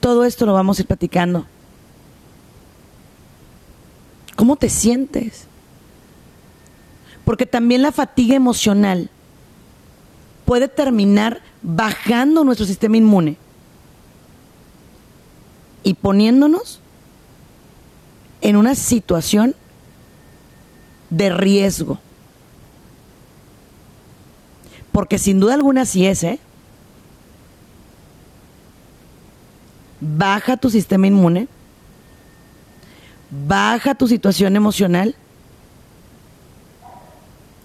todo 0.00 0.24
esto 0.24 0.46
lo 0.46 0.54
vamos 0.54 0.78
a 0.78 0.82
ir 0.82 0.88
platicando. 0.88 1.46
¿Cómo 4.34 4.56
te 4.56 4.68
sientes? 4.68 5.46
Porque 7.24 7.46
también 7.46 7.82
la 7.82 7.92
fatiga 7.92 8.34
emocional 8.34 9.10
puede 10.44 10.68
terminar 10.68 11.40
bajando 11.62 12.42
nuestro 12.42 12.66
sistema 12.66 12.96
inmune 12.96 13.36
y 15.84 15.94
poniéndonos 15.94 16.80
en 18.40 18.56
una 18.56 18.74
situación 18.74 19.54
de 21.12 21.28
riesgo. 21.28 21.98
Porque 24.92 25.18
sin 25.18 25.40
duda 25.40 25.54
alguna 25.54 25.84
sí 25.84 26.06
es, 26.06 26.24
¿eh? 26.24 26.38
Baja 30.00 30.56
tu 30.56 30.70
sistema 30.70 31.06
inmune, 31.06 31.48
baja 33.30 33.94
tu 33.94 34.08
situación 34.08 34.56
emocional 34.56 35.14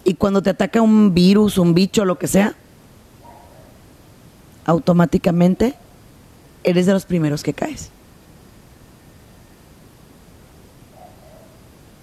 y 0.03 0.13
cuando 0.13 0.43
te 0.43 0.51
ataca 0.51 0.81
un 0.81 1.13
virus, 1.13 1.57
un 1.57 1.73
bicho, 1.73 2.05
lo 2.05 2.19
que 2.19 2.27
sea, 2.27 2.53
automáticamente 4.65 5.73
eres 6.63 6.85
de 6.85 6.93
los 6.93 7.05
primeros 7.05 7.43
que 7.43 7.53
caes. 7.53 7.89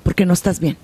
Porque 0.03 0.27
no 0.27 0.33
estás 0.33 0.59
bien. 0.59 0.77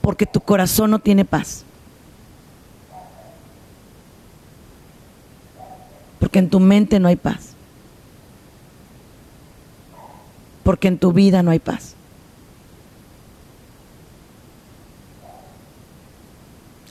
Porque 0.00 0.26
tu 0.26 0.40
corazón 0.40 0.90
no 0.90 0.98
tiene 0.98 1.24
paz. 1.24 1.64
Porque 6.18 6.38
en 6.38 6.50
tu 6.50 6.60
mente 6.60 6.98
no 7.00 7.08
hay 7.08 7.16
paz. 7.16 7.54
Porque 10.62 10.88
en 10.88 10.98
tu 10.98 11.12
vida 11.12 11.42
no 11.42 11.50
hay 11.50 11.58
paz. 11.58 11.94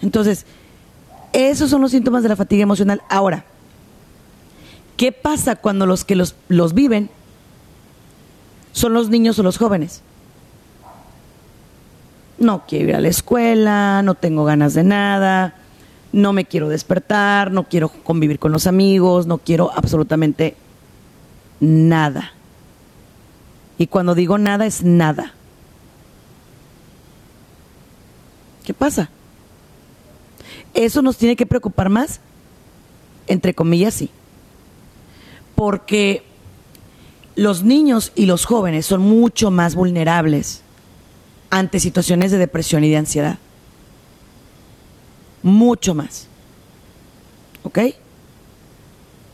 Entonces, 0.02 0.46
Esos 1.32 1.70
son 1.70 1.82
los 1.82 1.92
síntomas 1.92 2.24
de 2.24 2.30
la 2.30 2.36
fatiga 2.36 2.64
emocional. 2.64 3.04
Ahora, 3.08 3.46
¿qué 4.98 5.12
pasa 5.12 5.56
cuando 5.56 5.86
los 5.86 6.04
que 6.04 6.16
los, 6.16 6.36
los 6.48 6.74
viven 6.74 7.10
son 8.72 8.94
los 8.94 9.10
niños 9.10 9.38
o 9.38 9.44
los 9.44 9.58
jóvenes? 9.58 10.02
No 12.40 12.64
quiero 12.68 12.90
ir 12.90 12.96
a 12.96 13.02
la 13.02 13.10
escuela, 13.10 14.02
no 14.02 14.16
tengo 14.16 14.46
ganas 14.46 14.74
de 14.74 14.84
nada, 14.84 15.56
no 16.14 16.32
me 16.32 16.46
quiero 16.46 16.70
despertar, 16.70 17.52
no 17.52 17.66
quiero 17.66 17.90
convivir 17.90 18.40
con 18.40 18.52
los 18.52 18.66
amigos, 18.66 19.28
no 19.28 19.40
quiero 19.40 19.72
absolutamente 19.76 20.56
nada. 21.60 22.32
Y 23.78 23.88
cuando 23.88 24.16
digo 24.16 24.38
nada 24.38 24.66
es 24.66 24.84
nada. 24.84 25.34
¿Qué 28.64 28.74
pasa? 28.74 29.10
¿Eso 30.74 31.02
nos 31.02 31.18
tiene 31.18 31.36
que 31.36 31.46
preocupar 31.46 31.90
más? 31.90 32.22
Entre 33.28 33.54
comillas, 33.54 33.94
sí. 33.94 34.10
Porque 35.56 36.24
los 37.36 37.64
niños 37.64 38.12
y 38.16 38.26
los 38.26 38.46
jóvenes 38.46 38.86
son 38.86 39.02
mucho 39.02 39.52
más 39.52 39.76
vulnerables 39.76 40.64
ante 41.50 41.80
situaciones 41.80 42.32
de 42.32 42.38
depresión 42.38 42.84
y 42.84 42.90
de 42.90 42.98
ansiedad. 42.98 43.38
Mucho 45.42 45.96
más. 45.96 46.28
¿Ok? 47.64 47.80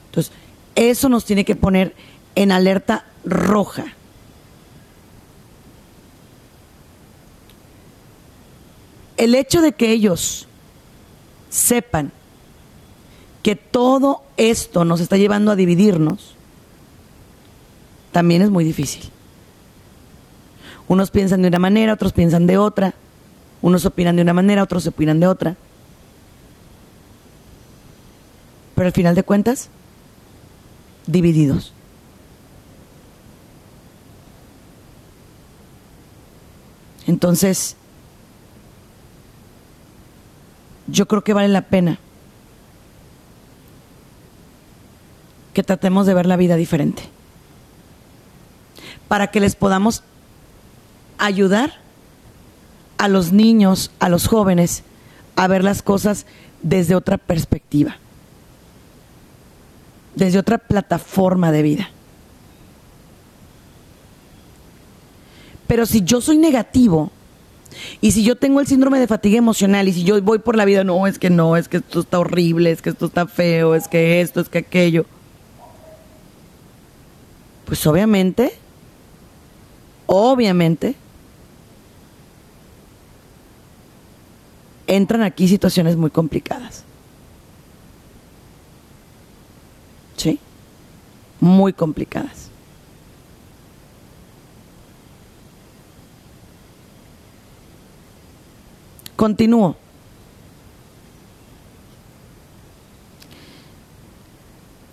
Entonces, 0.08 0.32
eso 0.75 1.10
nos 1.10 1.25
tiene 1.25 1.45
que 1.45 1.56
poner 1.56 1.95
en 2.36 2.51
alerta 2.51 3.06
roja. 3.23 3.86
El 9.17 9.34
hecho 9.36 9.62
de 9.62 9.71
que 9.71 9.91
ellos 9.91 10.47
sepan 11.49 12.12
que 13.43 13.56
todo 13.56 14.23
esto 14.38 14.84
nos 14.84 14.99
está 14.99 15.17
llevando 15.17 15.51
a 15.51 15.56
dividirnos, 15.56 16.36
también 18.12 18.41
es 18.41 18.49
muy 18.49 18.63
difícil. 18.63 19.10
Unos 20.88 21.12
piensan 21.12 21.41
de 21.41 21.48
una 21.48 21.60
manera, 21.60 21.93
otros 21.93 22.13
piensan 22.13 22.48
de 22.48 22.58
otra. 22.58 22.93
Unos 23.62 23.86
opinan 23.86 24.15
de 24.15 24.21
una 24.21 24.34
manera, 24.34 24.63
otros 24.63 24.86
opinan 24.88 25.19
de 25.19 25.28
otra. 25.28 25.56
Pero 28.76 28.88
al 28.88 28.93
final 28.93 29.15
de 29.15 29.24
cuentas, 29.24 29.69
divididos. 31.08 31.74
Entonces, 37.08 37.76
yo 40.88 41.08
creo 41.08 41.24
que 41.24 41.34
vale 41.34 41.48
la 41.48 41.62
pena 41.62 42.00
que 45.54 45.63
tratemos 45.63 46.06
de 46.06 46.13
ver 46.13 46.26
la 46.26 46.36
vida 46.36 46.56
diferente. 46.56 47.04
Para 49.08 49.28
que 49.28 49.39
les 49.39 49.56
podamos 49.56 50.04
ayudar 51.17 51.73
a 52.97 53.08
los 53.08 53.32
niños, 53.32 53.91
a 53.99 54.10
los 54.10 54.28
jóvenes, 54.28 54.84
a 55.36 55.47
ver 55.47 55.63
las 55.63 55.82
cosas 55.82 56.25
desde 56.62 56.95
otra 56.95 57.17
perspectiva, 57.17 57.97
desde 60.15 60.39
otra 60.39 60.58
plataforma 60.58 61.51
de 61.51 61.62
vida. 61.62 61.89
Pero 65.67 65.86
si 65.86 66.04
yo 66.04 66.21
soy 66.21 66.38
negativo, 66.38 67.12
y 68.01 68.12
si 68.12 68.23
yo 68.23 68.36
tengo 68.36 68.60
el 68.60 68.67
síndrome 68.67 68.99
de 68.99 69.08
fatiga 69.08 69.38
emocional 69.38 69.88
y 69.88 69.93
si 69.93 70.04
yo 70.04 70.21
voy 70.21 70.39
por 70.39 70.56
la 70.56 70.65
vida, 70.65 70.84
no, 70.84 71.08
es 71.08 71.19
que 71.19 71.30
no, 71.30 71.58
es 71.58 71.67
que 71.67 71.78
esto 71.78 71.99
está 71.99 72.19
horrible, 72.19 72.71
es 72.71 72.82
que 72.82 72.89
esto 72.89 73.08
está 73.08 73.28
feo, 73.28 73.75
es 73.75 73.88
que 73.88 74.21
esto, 74.21 74.41
es 74.41 74.49
que 74.49 74.60
aquello. 74.60 75.06
Pues 77.65 77.86
obviamente, 77.88 78.54
obviamente, 80.06 80.95
entran 84.88 85.24
aquí 85.24 85.48
situaciones 85.48 85.95
muy 85.95 86.10
complicadas. 86.10 86.84
¿Sí? 90.17 90.39
Muy 91.39 91.74
complicadas. 91.74 92.50
Continúo. 99.15 99.78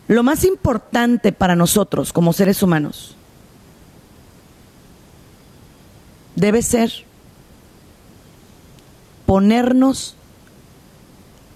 Lo 0.08 0.22
más 0.22 0.44
importante 0.44 1.32
para 1.32 1.56
nosotros 1.56 2.12
como 2.12 2.32
seres 2.32 2.62
humanos 2.62 3.16
debe 6.36 6.62
ser 6.62 6.92
ponernos 9.26 10.16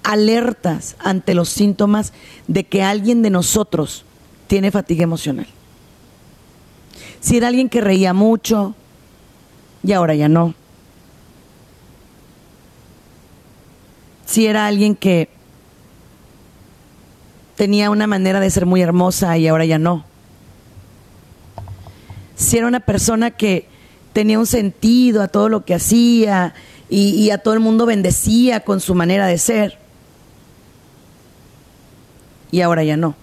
alertas 0.03 0.97
ante 0.99 1.35
los 1.35 1.49
síntomas 1.49 2.13
de 2.47 2.65
que 2.65 2.83
alguien 2.83 3.23
de 3.23 3.31
nosotros 3.31 4.05
tiene 4.47 4.71
fatiga 4.71 5.03
emocional. 5.03 5.47
Si 7.21 7.37
era 7.37 7.49
alguien 7.49 7.69
que 7.69 7.81
reía 7.81 8.13
mucho 8.13 8.75
y 9.83 9.93
ahora 9.93 10.15
ya 10.15 10.29
no 10.29 10.55
si 14.27 14.47
era 14.47 14.67
alguien 14.67 14.95
que 14.97 15.31
tenía 17.55 17.89
una 17.91 18.07
manera 18.07 18.41
de 18.41 18.51
ser 18.51 18.67
muy 18.67 18.83
hermosa 18.83 19.39
y 19.39 19.49
ahora 19.49 19.65
ya 19.65 19.79
no. 19.79 20.05
Si 22.35 22.59
era 22.59 22.67
una 22.67 22.81
persona 22.81 23.31
que 23.31 23.67
tenía 24.13 24.39
un 24.39 24.47
sentido 24.47 25.23
a 25.23 25.29
todo 25.29 25.49
lo 25.49 25.65
que 25.65 25.75
hacía 25.75 26.53
y, 26.89 27.11
y 27.11 27.31
a 27.31 27.39
todo 27.39 27.55
el 27.55 27.61
mundo 27.61 27.87
bendecía 27.87 28.61
con 28.61 28.81
su 28.81 28.95
manera 28.95 29.27
de 29.27 29.39
ser. 29.39 29.79
Y 32.51 32.61
ahora 32.61 32.85
ya 32.85 32.97
no. 32.97 33.15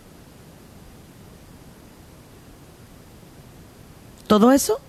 Todo 4.28 4.52
eso, 4.52 4.80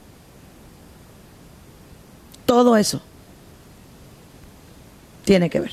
todo 2.47 2.77
eso 2.77 3.03
tiene 5.25 5.51
que 5.51 5.61
ver. 5.61 5.73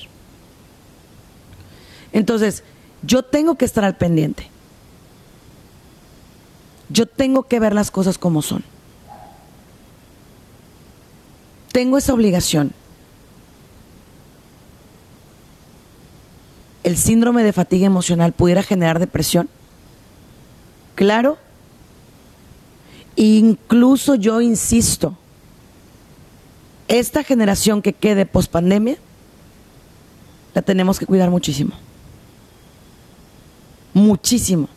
Entonces, 2.14 2.64
yo 3.04 3.24
tengo 3.24 3.56
que 3.56 3.66
estar 3.66 3.84
al 3.84 3.98
pendiente. 3.98 4.50
Yo 6.90 7.06
tengo 7.06 7.44
que 7.44 7.60
ver 7.60 7.74
las 7.74 7.92
cosas 7.92 8.18
como 8.18 8.42
son. 8.42 8.64
Tengo 11.72 11.98
esa 11.98 12.14
obligación. 12.14 12.74
¿El 16.84 16.98
síndrome 16.98 17.44
de 17.44 17.54
fatiga 17.54 17.86
emocional 17.86 18.34
pudiera 18.34 18.64
generar 18.64 19.00
depresión? 19.00 19.50
Claro. 20.96 21.38
Incluso 23.16 24.16
yo 24.16 24.42
insisto, 24.42 25.18
esta 26.88 27.24
generación 27.24 27.82
que 27.82 27.94
quede 27.94 28.26
post 28.26 28.52
pandemia, 28.52 28.98
la 30.54 30.62
tenemos 30.62 30.98
que 31.00 31.06
cuidar 31.06 31.30
muchísimo 31.30 31.76
muchísimo. 33.94 34.68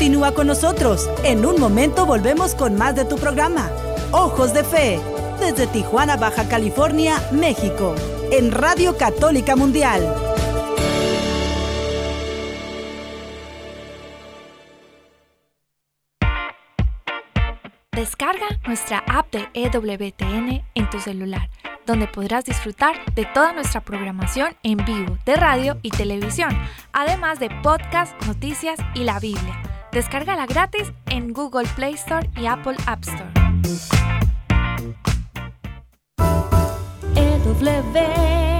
Continúa 0.00 0.32
con 0.32 0.46
nosotros. 0.46 1.10
En 1.24 1.44
un 1.44 1.60
momento 1.60 2.06
volvemos 2.06 2.54
con 2.54 2.74
más 2.74 2.96
de 2.96 3.04
tu 3.04 3.16
programa. 3.16 3.68
Ojos 4.12 4.54
de 4.54 4.64
Fe, 4.64 4.98
desde 5.38 5.66
Tijuana, 5.66 6.16
Baja 6.16 6.48
California, 6.48 7.22
México, 7.32 7.94
en 8.32 8.50
Radio 8.50 8.96
Católica 8.96 9.56
Mundial. 9.56 10.00
Descarga 17.92 18.46
nuestra 18.66 19.04
app 19.06 19.30
de 19.30 19.50
EWTN 19.52 20.64
en 20.74 20.88
tu 20.88 20.98
celular, 20.98 21.50
donde 21.84 22.06
podrás 22.06 22.46
disfrutar 22.46 23.04
de 23.14 23.26
toda 23.26 23.52
nuestra 23.52 23.82
programación 23.82 24.56
en 24.62 24.78
vivo 24.78 25.18
de 25.26 25.36
radio 25.36 25.76
y 25.82 25.90
televisión, 25.90 26.58
además 26.94 27.38
de 27.38 27.50
podcast, 27.62 28.14
noticias 28.24 28.78
y 28.94 29.04
la 29.04 29.20
Biblia. 29.20 29.79
Descárgala 29.92 30.46
gratis 30.46 30.92
en 31.06 31.32
Google 31.32 31.68
Play 31.74 31.94
Store 31.94 32.30
y 32.36 32.46
Apple 32.46 32.76
App 32.86 33.02
Store. 33.02 33.30
EWTN, 37.16 38.59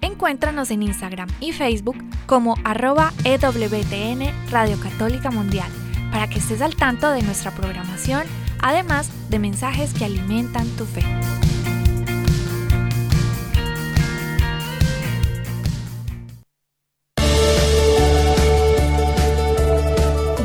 Encuéntranos 0.00 0.70
en 0.70 0.82
Instagram 0.82 1.28
y 1.40 1.52
Facebook 1.52 1.96
como 2.26 2.56
arroba 2.64 3.12
EWTN 3.24 4.50
Radio 4.50 4.78
Católica 4.80 5.30
Mundial 5.30 5.70
para 6.10 6.28
que 6.28 6.38
estés 6.38 6.62
al 6.62 6.74
tanto 6.76 7.10
de 7.10 7.22
nuestra 7.22 7.50
programación, 7.50 8.22
además 8.60 9.10
de 9.28 9.38
mensajes 9.38 9.92
que 9.94 10.04
alimentan 10.04 10.66
tu 10.76 10.84
fe. 10.84 11.04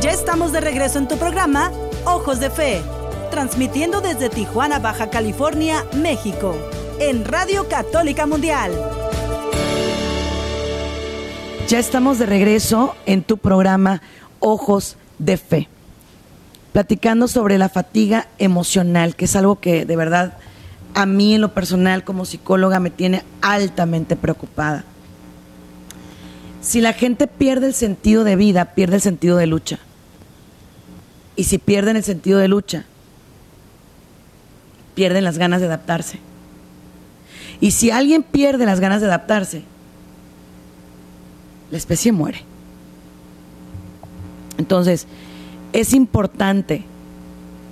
Ya 0.01 0.11
estamos 0.11 0.51
de 0.51 0.61
regreso 0.61 0.99
en 0.99 1.07
tu 1.07 1.17
programa 1.17 1.71
Ojos 2.05 2.39
de 2.39 2.49
Fe, 2.49 2.81
transmitiendo 3.31 4.01
desde 4.01 4.29
Tijuana, 4.29 4.79
Baja 4.79 5.09
California, 5.09 5.85
México, 5.95 6.55
en 6.99 7.23
Radio 7.23 7.67
Católica 7.69 8.25
Mundial. 8.25 9.02
Ya 11.67 11.79
estamos 11.79 12.19
de 12.19 12.25
regreso 12.25 12.93
en 13.05 13.23
tu 13.23 13.37
programa 13.37 14.01
Ojos 14.39 14.97
de 15.17 15.37
Fe, 15.37 15.69
platicando 16.73 17.29
sobre 17.29 17.57
la 17.57 17.69
fatiga 17.69 18.27
emocional, 18.37 19.15
que 19.15 19.25
es 19.25 19.35
algo 19.37 19.59
que 19.59 19.85
de 19.85 19.95
verdad 19.95 20.37
a 20.93 21.05
mí 21.05 21.33
en 21.33 21.41
lo 21.41 21.53
personal 21.53 22.03
como 22.03 22.25
psicóloga 22.25 22.81
me 22.81 22.89
tiene 22.89 23.23
altamente 23.41 24.17
preocupada. 24.17 24.83
Si 26.61 26.81
la 26.81 26.93
gente 26.93 27.27
pierde 27.27 27.67
el 27.67 27.73
sentido 27.73 28.25
de 28.25 28.35
vida, 28.35 28.75
pierde 28.75 28.97
el 28.97 29.01
sentido 29.01 29.37
de 29.37 29.47
lucha. 29.47 29.79
Y 31.37 31.45
si 31.45 31.59
pierden 31.59 31.95
el 31.95 32.03
sentido 32.03 32.39
de 32.39 32.49
lucha, 32.49 32.83
pierden 34.95 35.23
las 35.23 35.37
ganas 35.37 35.61
de 35.61 35.67
adaptarse. 35.67 36.19
Y 37.61 37.71
si 37.71 37.89
alguien 37.89 38.21
pierde 38.21 38.65
las 38.65 38.81
ganas 38.81 38.99
de 38.99 39.07
adaptarse, 39.07 39.63
la 41.73 41.77
especie 41.77 42.11
muere. 42.11 42.43
Entonces, 44.59 45.07
es 45.73 45.91
importante, 45.93 46.83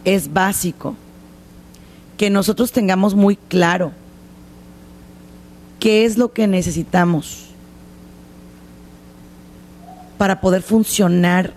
es 0.05 0.33
básico, 0.33 0.95
que 2.17 2.31
nosotros 2.31 2.71
tengamos 2.71 3.13
muy 3.13 3.35
claro 3.35 3.91
qué 5.79 6.03
es 6.03 6.17
lo 6.17 6.33
que 6.33 6.47
necesitamos 6.47 7.45
para 10.17 10.41
poder 10.41 10.63
funcionar 10.63 11.53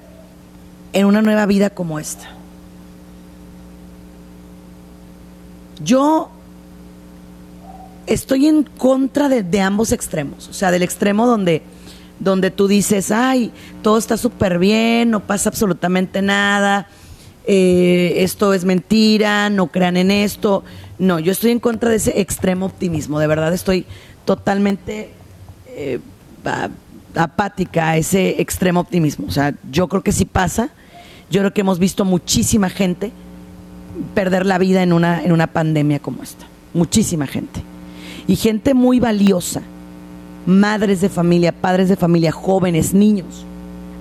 en 0.93 1.07
una 1.07 1.23
nueva 1.23 1.47
vida 1.47 1.71
como 1.71 1.99
esta. 1.99 2.29
Yo 5.83 6.29
estoy 8.07 8.49
en 8.49 8.65
contra 8.65 9.31
de, 9.31 9.61
ambos 9.63 9.93
extremos, 9.93 10.47
o 10.49 10.53
sea, 10.53 10.71
del 10.71 10.83
extremo 10.83 11.27
donde 11.27 11.63
donde 12.25 12.51
tú 12.51 12.67
dices, 12.67 13.11
ay, 13.11 13.53
todo 13.83 13.99
está 13.99 14.17
súper 14.17 14.59
bien, 14.59 15.11
no 15.11 15.21
pasa 15.21 15.51
absolutamente 15.51 16.23
nada, 16.23 16.89
eh, 17.47 18.15
esto 18.19 18.55
es 18.55 18.65
mentira, 18.65 19.51
no 19.51 19.67
crean 19.69 19.97
en 19.97 20.11
esto. 20.11 20.65
No, 20.99 21.19
yo 21.19 21.33
estoy 21.33 21.51
en 21.51 21.61
contra 21.61 21.91
de 21.91 21.97
ese 21.97 22.21
extremo 22.21 22.67
optimismo, 22.67 23.21
de 23.21 23.27
verdad 23.27 23.53
estoy 23.53 23.85
totalmente 24.25 25.11
eh, 25.69 26.01
apática 27.15 27.91
a 27.91 27.97
ese 27.97 28.41
extremo 28.41 28.81
optimismo. 28.81 29.27
O 29.29 29.31
sea, 29.31 29.55
yo 29.71 29.89
creo 29.89 30.03
que 30.03 30.13
sí 30.13 30.25
pasa, 30.25 30.71
yo 31.31 31.41
creo 31.41 31.53
que 31.53 31.61
hemos 31.61 31.79
visto 31.79 32.05
muchísima 32.05 32.71
gente 32.71 33.13
perder 34.15 34.47
la 34.47 34.59
vida 34.59 34.83
en 34.83 34.93
una, 34.93 35.23
en 35.23 35.33
una 35.33 35.49
pandemia 35.49 36.01
como 36.01 36.23
esta, 36.23 36.47
muchísima 36.73 37.27
gente. 37.27 37.63
Y 38.27 38.37
gente 38.37 38.73
muy 38.73 39.01
valiosa, 39.01 39.63
madres 40.47 41.01
de 41.01 41.09
familia, 41.09 41.53
padres 41.53 41.89
de 41.89 41.97
familia, 41.97 42.33
jóvenes, 42.33 42.95
niños, 42.95 43.45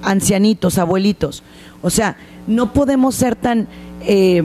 ancianitos, 0.02 0.78
abuelitos. 0.78 1.44
O 1.82 1.90
sea, 1.90 2.18
no 2.48 2.74
podemos 2.74 3.16
ser 3.16 3.36
tan 3.36 3.68
eh, 4.02 4.44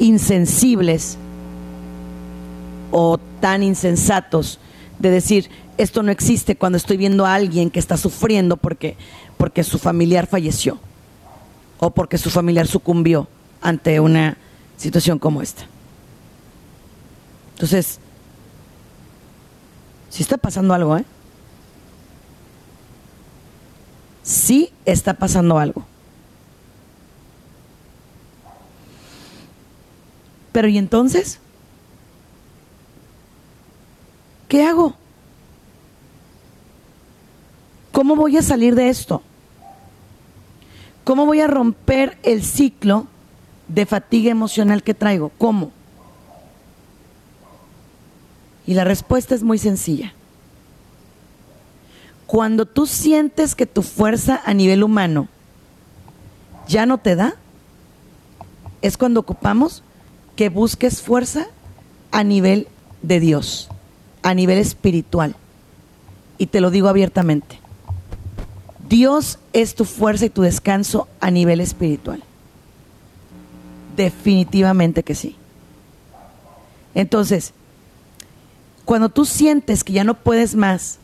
insensibles 0.00 1.16
o 2.90 3.18
tan 3.40 3.62
insensatos 3.62 4.58
de 4.98 5.10
decir 5.10 5.50
esto 5.78 6.02
no 6.02 6.12
existe 6.12 6.56
cuando 6.56 6.76
estoy 6.76 6.96
viendo 6.96 7.26
a 7.26 7.34
alguien 7.34 7.70
que 7.70 7.80
está 7.80 7.96
sufriendo 7.96 8.56
porque, 8.56 8.96
porque 9.36 9.64
su 9.64 9.78
familiar 9.78 10.26
falleció 10.26 10.78
o 11.78 11.90
porque 11.90 12.18
su 12.18 12.30
familiar 12.30 12.66
sucumbió 12.66 13.26
ante 13.60 13.98
una 13.98 14.36
situación 14.76 15.18
como 15.18 15.42
esta. 15.42 15.64
Entonces, 17.54 17.98
sí 20.12 20.22
está 20.22 20.36
pasando 20.36 20.74
algo, 20.74 20.98
¿eh? 20.98 21.06
Sí 24.22 24.70
está 24.84 25.14
pasando 25.14 25.58
algo. 25.58 25.84
Pero 30.52 30.68
¿y 30.68 30.76
entonces? 30.76 31.38
¿Qué 34.48 34.66
hago? 34.66 34.94
¿Cómo 37.90 38.14
voy 38.14 38.36
a 38.36 38.42
salir 38.42 38.74
de 38.74 38.90
esto? 38.90 39.22
¿Cómo 41.04 41.24
voy 41.24 41.40
a 41.40 41.46
romper 41.46 42.18
el 42.22 42.44
ciclo 42.44 43.06
de 43.66 43.86
fatiga 43.86 44.30
emocional 44.30 44.82
que 44.82 44.92
traigo? 44.92 45.32
¿Cómo? 45.38 45.72
Y 48.66 48.74
la 48.74 48.84
respuesta 48.84 49.34
es 49.34 49.42
muy 49.42 49.58
sencilla. 49.58 50.14
Cuando 52.26 52.64
tú 52.64 52.86
sientes 52.86 53.54
que 53.54 53.66
tu 53.66 53.82
fuerza 53.82 54.40
a 54.44 54.54
nivel 54.54 54.82
humano 54.82 55.28
ya 56.68 56.86
no 56.86 56.98
te 56.98 57.16
da, 57.16 57.34
es 58.80 58.96
cuando 58.96 59.20
ocupamos 59.20 59.82
que 60.36 60.48
busques 60.48 61.02
fuerza 61.02 61.46
a 62.10 62.24
nivel 62.24 62.68
de 63.02 63.20
Dios, 63.20 63.68
a 64.22 64.34
nivel 64.34 64.58
espiritual. 64.58 65.36
Y 66.38 66.46
te 66.46 66.60
lo 66.60 66.70
digo 66.70 66.88
abiertamente. 66.88 67.60
Dios 68.88 69.38
es 69.52 69.74
tu 69.74 69.84
fuerza 69.84 70.26
y 70.26 70.30
tu 70.30 70.42
descanso 70.42 71.08
a 71.20 71.30
nivel 71.30 71.60
espiritual. 71.60 72.22
Definitivamente 73.96 75.02
que 75.02 75.14
sí. 75.14 75.36
Entonces, 76.94 77.54
cuando 78.84 79.08
tú 79.08 79.24
sientes 79.24 79.84
que 79.84 79.92
ya 79.92 80.04
no 80.04 80.14
puedes 80.14 80.54
más, 80.54 80.98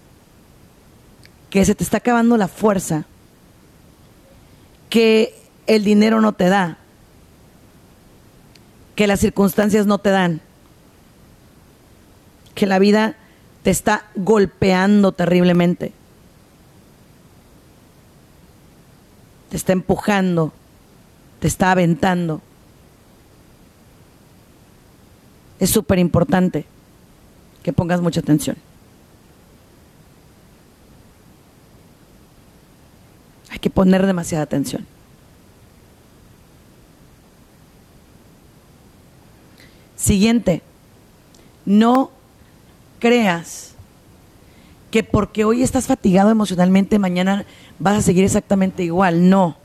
que 1.51 1.65
se 1.65 1.75
te 1.75 1.85
está 1.85 1.99
acabando 1.99 2.37
la 2.37 2.49
fuerza, 2.49 3.05
que 4.91 5.35
el 5.67 5.85
dinero 5.85 6.21
no 6.21 6.33
te 6.33 6.49
da, 6.49 6.79
que 8.95 9.07
las 9.07 9.21
circunstancias 9.21 9.87
no 9.87 9.99
te 9.99 10.11
dan, 10.11 10.41
que 12.55 12.67
la 12.67 12.79
vida 12.79 13.17
te 13.63 13.71
está 13.71 14.05
golpeando 14.17 15.13
terriblemente, 15.13 15.93
te 19.51 19.57
está 19.57 19.73
empujando, 19.73 20.53
te 21.39 21.47
está 21.47 21.71
aventando. 21.71 22.43
Es 25.61 25.71
súper 25.71 25.99
importante 25.99 26.67
que 27.69 27.73
pongas 27.75 28.01
mucha 28.01 28.21
atención. 28.21 28.57
Hay 33.51 33.59
que 33.59 33.69
poner 33.69 34.07
demasiada 34.07 34.43
atención. 34.43 34.87
Siguiente, 39.97 40.63
no 41.67 42.11
creas 43.01 43.75
que 44.91 45.03
porque 45.03 45.45
hoy 45.45 45.63
estás 45.63 45.89
fatigado 45.89 46.31
emocionalmente, 46.31 46.99
mañana 46.99 47.45
vas 47.79 47.99
a 47.99 48.01
seguir 48.01 48.25
exactamente 48.25 48.83
igual. 48.83 49.29
No. 49.29 49.59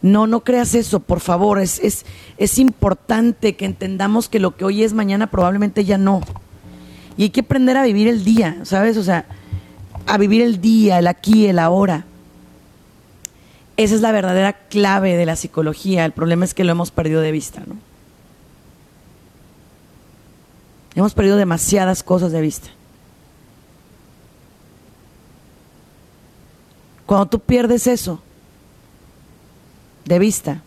No, 0.00 0.26
no 0.26 0.40
creas 0.40 0.74
eso, 0.74 1.00
por 1.00 1.20
favor. 1.20 1.60
Es, 1.60 1.78
es, 1.80 2.06
es 2.38 2.58
importante 2.58 3.54
que 3.54 3.66
entendamos 3.66 4.30
que 4.30 4.40
lo 4.40 4.56
que 4.56 4.64
hoy 4.64 4.82
es 4.82 4.94
mañana 4.94 5.30
probablemente 5.30 5.84
ya 5.84 5.98
no. 5.98 6.22
Y 7.20 7.24
hay 7.24 7.30
que 7.30 7.40
aprender 7.40 7.76
a 7.76 7.82
vivir 7.82 8.08
el 8.08 8.24
día, 8.24 8.60
¿sabes? 8.62 8.96
O 8.96 9.02
sea, 9.02 9.26
a 10.06 10.16
vivir 10.16 10.40
el 10.40 10.62
día, 10.62 11.00
el 11.00 11.06
aquí, 11.06 11.48
el 11.48 11.58
ahora. 11.58 12.06
Esa 13.76 13.94
es 13.94 14.00
la 14.00 14.10
verdadera 14.10 14.54
clave 14.54 15.18
de 15.18 15.26
la 15.26 15.36
psicología. 15.36 16.06
El 16.06 16.12
problema 16.12 16.46
es 16.46 16.54
que 16.54 16.64
lo 16.64 16.72
hemos 16.72 16.90
perdido 16.90 17.20
de 17.20 17.30
vista, 17.30 17.60
¿no? 17.66 17.76
Hemos 20.94 21.12
perdido 21.12 21.36
demasiadas 21.36 22.02
cosas 22.02 22.32
de 22.32 22.40
vista. 22.40 22.70
Cuando 27.04 27.26
tú 27.26 27.38
pierdes 27.40 27.86
eso 27.86 28.22
de 30.06 30.18
vista, 30.18 30.62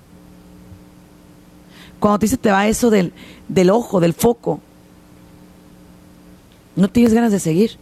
cuando 2.00 2.20
te, 2.20 2.28
se 2.28 2.38
te 2.38 2.52
va 2.52 2.68
eso 2.68 2.92
del, 2.92 3.12
del 3.48 3.72
ojo, 3.72 4.00
del 4.00 4.14
foco, 4.14 4.62
no 6.76 6.90
tienes 6.90 7.14
ganas 7.14 7.32
de 7.32 7.40
seguir. 7.40 7.78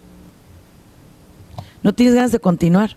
No 1.83 1.93
tienes 1.93 2.15
ganas 2.15 2.31
de 2.31 2.39
continuar. 2.39 2.95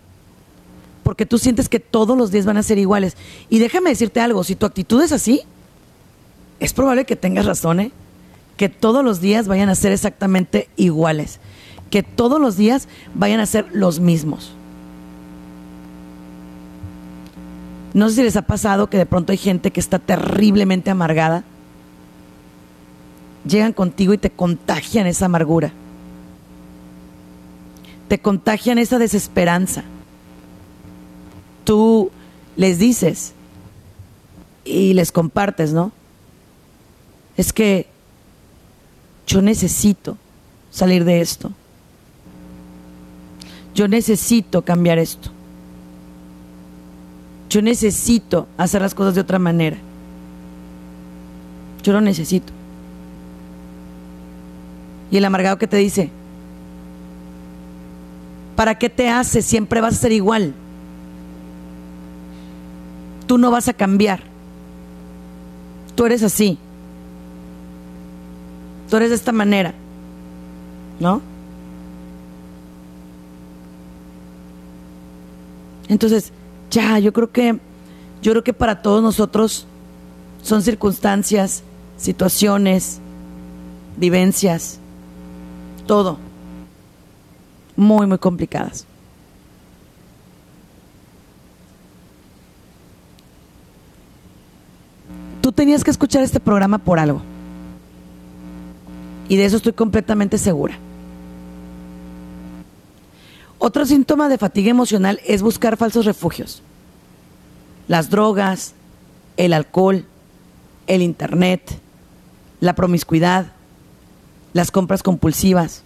Porque 1.02 1.26
tú 1.26 1.38
sientes 1.38 1.68
que 1.68 1.80
todos 1.80 2.16
los 2.16 2.30
días 2.30 2.46
van 2.46 2.56
a 2.56 2.62
ser 2.62 2.78
iguales. 2.78 3.16
Y 3.48 3.58
déjame 3.58 3.90
decirte 3.90 4.20
algo, 4.20 4.44
si 4.44 4.56
tu 4.56 4.66
actitud 4.66 5.02
es 5.02 5.12
así, 5.12 5.42
es 6.60 6.72
probable 6.72 7.04
que 7.04 7.16
tengas 7.16 7.46
razón, 7.46 7.80
¿eh? 7.80 7.92
Que 8.56 8.68
todos 8.68 9.04
los 9.04 9.20
días 9.20 9.48
vayan 9.48 9.68
a 9.68 9.74
ser 9.74 9.92
exactamente 9.92 10.68
iguales. 10.76 11.40
Que 11.90 12.02
todos 12.02 12.40
los 12.40 12.56
días 12.56 12.88
vayan 13.14 13.40
a 13.40 13.46
ser 13.46 13.66
los 13.72 14.00
mismos. 14.00 14.52
No 17.92 18.08
sé 18.08 18.16
si 18.16 18.22
les 18.24 18.36
ha 18.36 18.42
pasado 18.42 18.90
que 18.90 18.98
de 18.98 19.06
pronto 19.06 19.32
hay 19.32 19.38
gente 19.38 19.70
que 19.70 19.80
está 19.80 19.98
terriblemente 19.98 20.90
amargada. 20.90 21.44
Llegan 23.46 23.72
contigo 23.72 24.14
y 24.14 24.18
te 24.18 24.30
contagian 24.30 25.06
esa 25.06 25.26
amargura. 25.26 25.72
Te 28.08 28.18
contagian 28.20 28.78
esa 28.78 28.98
desesperanza. 28.98 29.84
Tú 31.64 32.10
les 32.56 32.78
dices 32.78 33.32
y 34.64 34.94
les 34.94 35.12
compartes, 35.12 35.72
¿no? 35.72 35.92
Es 37.36 37.52
que 37.52 37.86
yo 39.26 39.42
necesito 39.42 40.16
salir 40.70 41.04
de 41.04 41.20
esto. 41.20 41.50
Yo 43.74 43.88
necesito 43.88 44.62
cambiar 44.62 44.98
esto. 44.98 45.30
Yo 47.50 47.62
necesito 47.62 48.46
hacer 48.56 48.82
las 48.82 48.94
cosas 48.94 49.14
de 49.14 49.20
otra 49.20 49.38
manera. 49.38 49.76
Yo 51.82 51.92
lo 51.92 52.00
necesito. 52.00 52.52
Y 55.10 55.16
el 55.16 55.24
amargado 55.24 55.58
que 55.58 55.66
te 55.66 55.76
dice, 55.76 56.10
¿para 58.56 58.76
qué 58.76 58.88
te 58.88 59.08
hace? 59.08 59.42
Siempre 59.42 59.80
vas 59.80 59.94
a 59.94 59.98
ser 59.98 60.12
igual. 60.12 60.54
Tú 63.26 63.38
no 63.38 63.50
vas 63.50 63.68
a 63.68 63.72
cambiar. 63.72 64.20
Tú 65.94 66.06
eres 66.06 66.22
así. 66.22 66.58
Tú 68.90 68.96
eres 68.96 69.10
de 69.10 69.16
esta 69.16 69.32
manera. 69.32 69.74
¿No? 71.00 71.20
Entonces, 75.88 76.32
ya, 76.70 76.98
yo 76.98 77.12
creo 77.12 77.30
que, 77.30 77.58
yo 78.22 78.32
creo 78.32 78.44
que 78.44 78.52
para 78.52 78.82
todos 78.82 79.02
nosotros 79.02 79.66
son 80.42 80.62
circunstancias, 80.62 81.62
situaciones, 81.96 83.00
vivencias, 83.96 84.78
todo, 85.86 86.18
muy, 87.76 88.06
muy 88.06 88.18
complicadas. 88.18 88.86
Tú 95.40 95.52
tenías 95.52 95.84
que 95.84 95.90
escuchar 95.90 96.22
este 96.22 96.40
programa 96.40 96.78
por 96.78 96.98
algo. 96.98 97.20
Y 99.28 99.36
de 99.36 99.44
eso 99.44 99.56
estoy 99.56 99.72
completamente 99.72 100.38
segura. 100.38 100.78
Otro 103.58 103.86
síntoma 103.86 104.28
de 104.28 104.38
fatiga 104.38 104.70
emocional 104.70 105.20
es 105.26 105.42
buscar 105.42 105.76
falsos 105.76 106.04
refugios. 106.04 106.62
Las 107.88 108.10
drogas, 108.10 108.74
el 109.36 109.52
alcohol, 109.52 110.04
el 110.86 111.02
internet, 111.02 111.78
la 112.60 112.74
promiscuidad, 112.74 113.52
las 114.52 114.70
compras 114.70 115.02
compulsivas. 115.02 115.82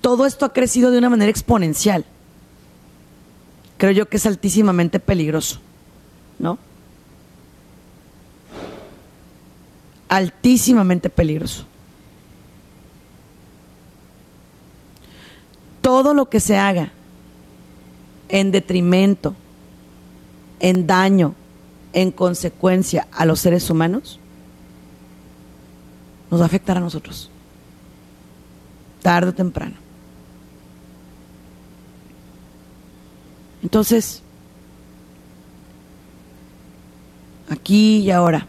Todo 0.00 0.26
esto 0.26 0.44
ha 0.44 0.52
crecido 0.52 0.90
de 0.90 0.98
una 0.98 1.10
manera 1.10 1.30
exponencial. 1.30 2.04
Creo 3.76 3.92
yo 3.92 4.08
que 4.08 4.16
es 4.18 4.26
altísimamente 4.26 5.00
peligroso, 5.00 5.60
¿no? 6.38 6.58
Altísimamente 10.08 11.08
peligroso. 11.10 11.66
todo 15.90 16.14
lo 16.14 16.28
que 16.28 16.40
se 16.40 16.56
haga 16.56 16.92
en 18.28 18.52
detrimento, 18.52 19.34
en 20.60 20.86
daño, 20.86 21.34
en 21.92 22.12
consecuencia 22.12 23.08
a 23.10 23.24
los 23.24 23.40
seres 23.40 23.68
humanos, 23.70 24.20
nos 26.30 26.40
va 26.40 26.44
a 26.44 26.46
afectar 26.46 26.76
a 26.76 26.80
nosotros, 26.80 27.30
tarde 29.02 29.30
o 29.30 29.34
temprano. 29.34 29.74
Entonces, 33.62 34.22
aquí 37.48 37.98
y 37.98 38.10
ahora, 38.10 38.46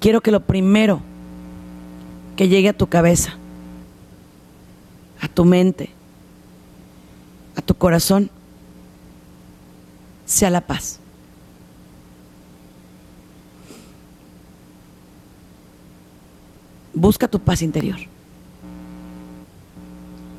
quiero 0.00 0.20
que 0.20 0.30
lo 0.30 0.40
primero 0.40 1.00
que 2.36 2.48
llegue 2.48 2.68
a 2.68 2.76
tu 2.76 2.86
cabeza 2.88 3.36
tu 5.36 5.44
mente, 5.44 5.90
corazón 7.74 8.30
sea 10.24 10.48
la 10.48 10.62
paz. 10.62 10.98
Busca 16.94 17.28
tu 17.28 17.38
paz 17.38 17.60
interior. 17.60 17.98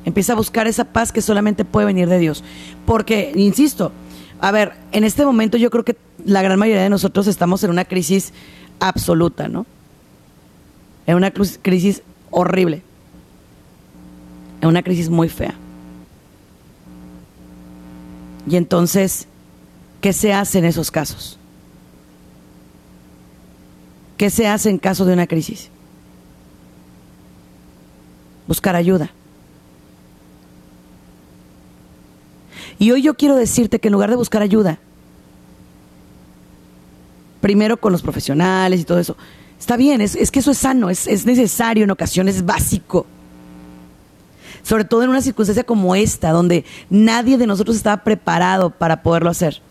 Empieza 0.08 0.32
a 0.32 0.36
buscar 0.36 0.66
esa 0.66 0.86
paz 0.86 1.12
que 1.12 1.20
solamente 1.20 1.66
puede 1.66 1.84
venir 1.84 2.08
de 2.08 2.18
Dios. 2.18 2.42
Porque, 2.86 3.30
insisto, 3.36 3.92
a 4.40 4.50
ver, 4.50 4.72
en 4.90 5.04
este 5.04 5.26
momento 5.26 5.58
yo 5.58 5.68
creo 5.68 5.84
que 5.84 5.98
la 6.24 6.40
gran 6.40 6.58
mayoría 6.58 6.82
de 6.82 6.88
nosotros 6.88 7.26
estamos 7.26 7.62
en 7.62 7.68
una 7.68 7.84
crisis 7.84 8.32
absoluta, 8.80 9.48
¿no? 9.48 9.66
En 11.06 11.16
una 11.16 11.30
crisis 11.30 12.02
horrible. 12.30 12.80
En 14.62 14.68
una 14.68 14.82
crisis 14.82 15.10
muy 15.10 15.28
fea. 15.28 15.54
Y 18.48 18.56
entonces, 18.56 19.26
¿qué 20.00 20.14
se 20.14 20.32
hace 20.32 20.58
en 20.58 20.64
esos 20.64 20.90
casos? 20.90 21.38
¿Qué 24.16 24.30
se 24.30 24.48
hace 24.48 24.70
en 24.70 24.78
caso 24.78 25.04
de 25.04 25.12
una 25.12 25.26
crisis? 25.26 25.68
Buscar 28.46 28.74
ayuda. 28.74 29.10
Y 32.78 32.90
hoy 32.92 33.02
yo 33.02 33.14
quiero 33.14 33.36
decirte 33.36 33.78
que 33.78 33.88
en 33.88 33.92
lugar 33.92 34.10
de 34.10 34.16
buscar 34.16 34.42
ayuda, 34.42 34.78
primero 37.40 37.76
con 37.76 37.92
los 37.92 38.02
profesionales 38.02 38.80
y 38.80 38.84
todo 38.84 38.98
eso, 38.98 39.16
está 39.58 39.76
bien, 39.76 40.00
es, 40.00 40.30
que 40.30 40.38
eso 40.38 40.50
es 40.50 40.58
sano, 40.58 40.90
es, 40.90 41.06
es 41.06 41.26
necesario 41.26 41.84
en 41.84 41.90
ocasiones, 41.90 42.36
es 42.36 42.44
básico 42.44 43.06
sobre 44.68 44.84
todo 44.84 45.02
en 45.02 45.08
una 45.08 45.22
circunstancia 45.22 45.64
como 45.64 45.94
esta, 45.94 46.30
donde 46.30 46.66
nadie 46.90 47.38
de 47.38 47.46
nosotros 47.46 47.74
estaba 47.74 48.04
preparado 48.04 48.68
para 48.68 49.02
poderlo 49.02 49.30
hacer. 49.30 49.62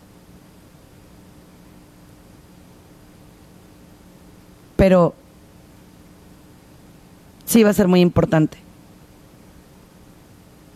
Pero 4.74 5.14
sí 7.46 7.62
va 7.62 7.70
a 7.70 7.74
ser 7.74 7.86
muy 7.86 8.00
importante. 8.00 8.58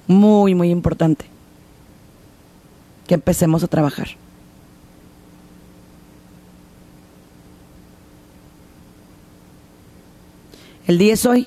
Muy, 0.06 0.54
muy 0.54 0.70
importante. 0.70 1.31
Que 3.12 3.16
empecemos 3.16 3.62
a 3.62 3.68
trabajar. 3.68 4.08
El 10.86 10.96
día 10.96 11.12
es 11.12 11.26
hoy. 11.26 11.46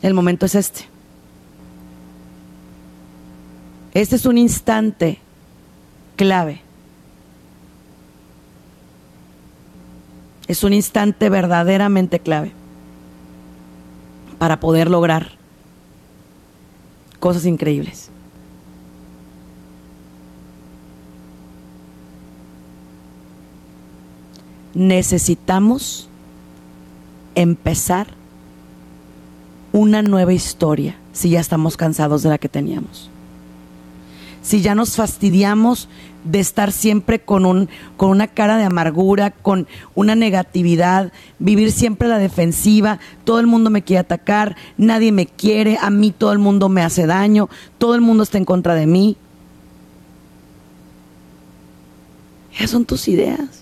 El 0.00 0.14
momento 0.14 0.46
es 0.46 0.54
este. 0.54 0.86
Este 3.92 4.16
es 4.16 4.24
un 4.24 4.38
instante 4.38 5.18
clave. 6.16 6.62
Es 10.48 10.64
un 10.64 10.72
instante 10.72 11.28
verdaderamente 11.28 12.20
clave 12.20 12.52
para 14.38 14.60
poder 14.60 14.88
lograr 14.88 15.32
cosas 17.20 17.44
increíbles. 17.44 18.11
Necesitamos 24.74 26.08
empezar 27.34 28.08
una 29.72 30.02
nueva 30.02 30.32
historia 30.32 30.96
si 31.12 31.30
ya 31.30 31.40
estamos 31.40 31.76
cansados 31.76 32.22
de 32.22 32.30
la 32.30 32.38
que 32.38 32.48
teníamos. 32.48 33.10
Si 34.42 34.60
ya 34.60 34.74
nos 34.74 34.96
fastidiamos 34.96 35.88
de 36.24 36.40
estar 36.40 36.72
siempre 36.72 37.20
con, 37.20 37.46
un, 37.46 37.68
con 37.96 38.10
una 38.10 38.26
cara 38.26 38.56
de 38.56 38.64
amargura, 38.64 39.30
con 39.30 39.68
una 39.94 40.14
negatividad, 40.14 41.12
vivir 41.38 41.70
siempre 41.70 42.08
la 42.08 42.18
defensiva, 42.18 42.98
todo 43.24 43.38
el 43.40 43.46
mundo 43.46 43.70
me 43.70 43.82
quiere 43.82 44.00
atacar, 44.00 44.56
nadie 44.76 45.12
me 45.12 45.26
quiere, 45.26 45.78
a 45.80 45.90
mí 45.90 46.10
todo 46.10 46.32
el 46.32 46.38
mundo 46.38 46.68
me 46.68 46.82
hace 46.82 47.06
daño, 47.06 47.48
todo 47.78 47.94
el 47.94 48.00
mundo 48.00 48.24
está 48.24 48.38
en 48.38 48.44
contra 48.44 48.74
de 48.74 48.86
mí. 48.86 49.16
Esas 52.54 52.70
son 52.70 52.84
tus 52.84 53.08
ideas. 53.08 53.61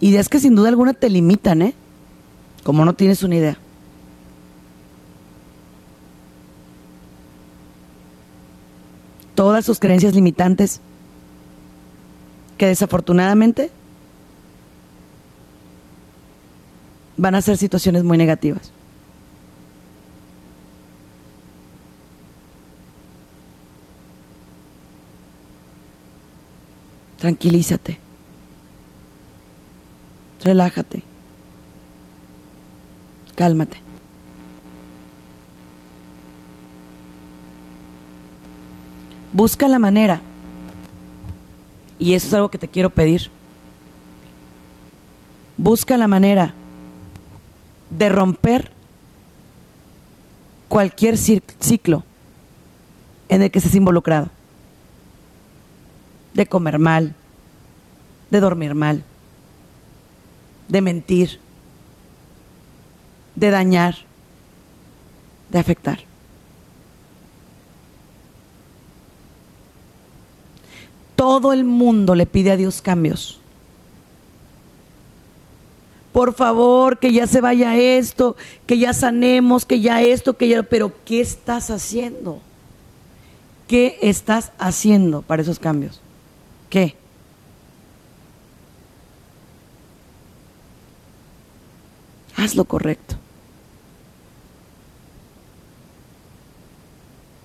Ideas 0.00 0.28
que 0.28 0.38
sin 0.38 0.54
duda 0.54 0.68
alguna 0.68 0.94
te 0.94 1.10
limitan, 1.10 1.62
¿eh? 1.62 1.74
Como 2.62 2.84
no 2.84 2.94
tienes 2.94 3.22
una 3.22 3.36
idea. 3.36 3.58
Todas 9.34 9.64
sus 9.64 9.78
creencias 9.78 10.14
limitantes 10.14 10.80
que 12.56 12.66
desafortunadamente 12.66 13.70
van 17.16 17.34
a 17.34 17.42
ser 17.42 17.56
situaciones 17.56 18.04
muy 18.04 18.18
negativas. 18.18 18.72
Tranquilízate. 27.18 28.07
Relájate. 30.48 31.02
Cálmate. 33.34 33.76
Busca 39.34 39.68
la 39.68 39.78
manera. 39.78 40.22
Y 41.98 42.14
eso 42.14 42.28
es 42.28 42.32
algo 42.32 42.50
que 42.50 42.56
te 42.56 42.66
quiero 42.66 42.88
pedir. 42.88 43.30
Busca 45.58 45.98
la 45.98 46.08
manera 46.08 46.54
de 47.90 48.08
romper 48.08 48.72
cualquier 50.68 51.18
ciclo 51.18 52.04
en 53.28 53.42
el 53.42 53.50
que 53.50 53.58
estés 53.58 53.74
involucrado. 53.74 54.30
De 56.32 56.46
comer 56.46 56.78
mal, 56.78 57.14
de 58.30 58.40
dormir 58.40 58.74
mal, 58.74 59.04
de 60.68 60.80
mentir, 60.80 61.40
de 63.34 63.50
dañar, 63.50 63.96
de 65.50 65.58
afectar. 65.58 66.00
Todo 71.16 71.52
el 71.52 71.64
mundo 71.64 72.14
le 72.14 72.26
pide 72.26 72.52
a 72.52 72.56
Dios 72.56 72.80
cambios. 72.80 73.40
Por 76.12 76.34
favor, 76.34 76.98
que 76.98 77.12
ya 77.12 77.26
se 77.26 77.40
vaya 77.40 77.76
esto, 77.76 78.36
que 78.66 78.78
ya 78.78 78.92
sanemos, 78.92 79.64
que 79.64 79.80
ya 79.80 80.02
esto, 80.02 80.36
que 80.36 80.48
ya... 80.48 80.62
Pero 80.62 80.92
¿qué 81.04 81.20
estás 81.20 81.70
haciendo? 81.70 82.40
¿Qué 83.66 83.98
estás 84.02 84.52
haciendo 84.58 85.22
para 85.22 85.42
esos 85.42 85.58
cambios? 85.58 86.00
¿Qué? 86.70 86.96
Haz 92.38 92.54
lo 92.54 92.64
correcto. 92.64 93.16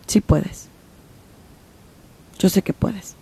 Sí 0.05 0.21
puedes. 0.21 0.67
Yo 2.37 2.47
sé 2.47 2.61
que 2.61 2.73
puedes. 2.73 3.15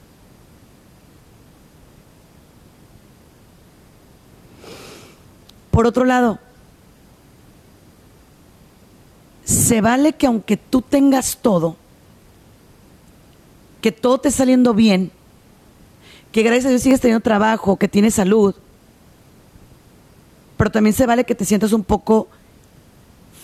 Por 5.71 5.87
otro 5.87 6.03
lado, 6.03 6.39
se 9.45 9.79
vale 9.79 10.13
que 10.13 10.27
aunque 10.27 10.57
tú 10.57 10.81
tengas 10.81 11.37
todo, 11.37 11.77
que 13.79 13.93
todo 13.93 14.17
te 14.17 14.29
saliendo 14.29 14.73
bien, 14.73 15.11
que 16.33 16.43
gracias 16.43 16.65
a 16.65 16.69
Dios 16.69 16.81
sigues 16.81 16.99
teniendo 16.99 17.23
trabajo, 17.23 17.77
que 17.77 17.87
tienes 17.87 18.15
salud, 18.15 18.55
pero 20.61 20.69
también 20.69 20.93
se 20.93 21.07
vale 21.07 21.23
que 21.23 21.33
te 21.33 21.43
sientas 21.43 21.73
un 21.73 21.83
poco 21.83 22.27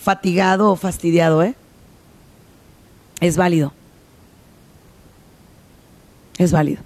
fatigado 0.03 0.69
o 0.69 0.75
fastidiado, 0.75 1.41
¿eh? 1.41 1.55
Es 3.19 3.37
válido. 3.37 3.73
Es 6.37 6.51
válido. 6.51 6.83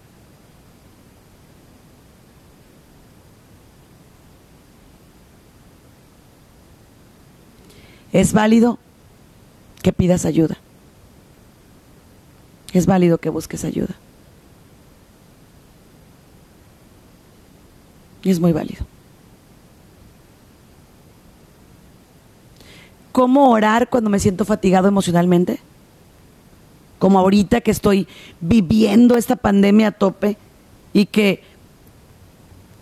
Es 8.13 8.31
válido 8.31 8.79
que 9.83 9.91
pidas 9.91 10.23
ayuda. 10.23 10.55
Es 12.71 12.85
válido 12.85 13.17
que 13.17 13.27
busques 13.27 13.65
ayuda. 13.65 13.95
Y 18.23 18.29
es 18.29 18.39
muy 18.39 18.53
válido. 18.53 18.90
Cómo 23.11 23.49
orar 23.49 23.89
cuando 23.89 24.09
me 24.09 24.19
siento 24.19 24.45
fatigado 24.45 24.87
emocionalmente? 24.87 25.59
Como 26.99 27.19
ahorita 27.19 27.61
que 27.61 27.71
estoy 27.71 28.07
viviendo 28.39 29.17
esta 29.17 29.35
pandemia 29.35 29.87
a 29.87 29.91
tope 29.91 30.37
y 30.93 31.05
que 31.05 31.43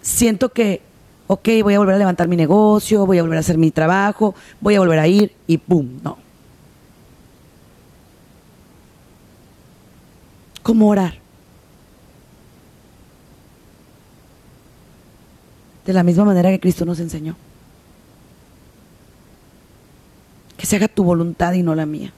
siento 0.01 0.49
que, 0.49 0.81
ok, 1.27 1.47
voy 1.63 1.73
a 1.73 1.79
volver 1.79 1.95
a 1.95 1.99
levantar 1.99 2.27
mi 2.27 2.35
negocio, 2.35 3.05
voy 3.05 3.17
a 3.17 3.21
volver 3.21 3.37
a 3.37 3.41
hacer 3.41 3.57
mi 3.57 3.71
trabajo, 3.71 4.35
voy 4.59 4.75
a 4.75 4.79
volver 4.79 4.99
a 4.99 5.07
ir 5.07 5.33
y 5.47 5.57
¡pum! 5.57 5.99
No. 6.03 6.17
¿Cómo 10.63 10.89
orar? 10.89 11.15
De 15.85 15.93
la 15.93 16.03
misma 16.03 16.25
manera 16.25 16.49
que 16.49 16.59
Cristo 16.59 16.85
nos 16.85 16.99
enseñó. 16.99 17.35
Que 20.59 20.65
se 20.65 20.75
haga 20.75 20.89
tu 20.89 21.05
voluntad 21.05 21.53
y 21.53 21.63
no 21.63 21.73
la 21.73 21.85
mía. 21.85 22.11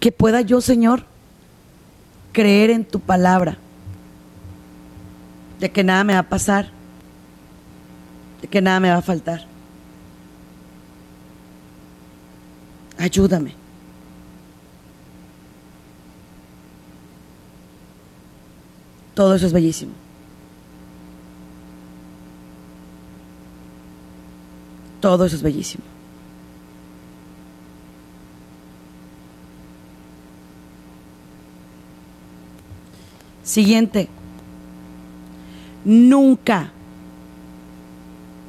Que 0.00 0.10
pueda 0.10 0.40
yo, 0.40 0.62
Señor, 0.62 1.04
creer 2.32 2.70
en 2.70 2.86
tu 2.86 3.00
palabra. 3.00 3.58
De 5.60 5.70
que 5.70 5.84
nada 5.84 6.04
me 6.04 6.14
va 6.14 6.20
a 6.20 6.28
pasar. 6.28 6.70
De 8.40 8.48
que 8.48 8.62
nada 8.62 8.80
me 8.80 8.88
va 8.88 8.96
a 8.96 9.02
faltar. 9.02 9.44
Ayúdame. 12.96 13.52
Todo 19.14 19.34
eso 19.34 19.46
es 19.46 19.52
bellísimo. 19.52 20.05
Todo 25.06 25.24
eso 25.24 25.36
es 25.36 25.42
bellísimo. 25.42 25.84
Siguiente. 33.44 34.08
Nunca, 35.84 36.72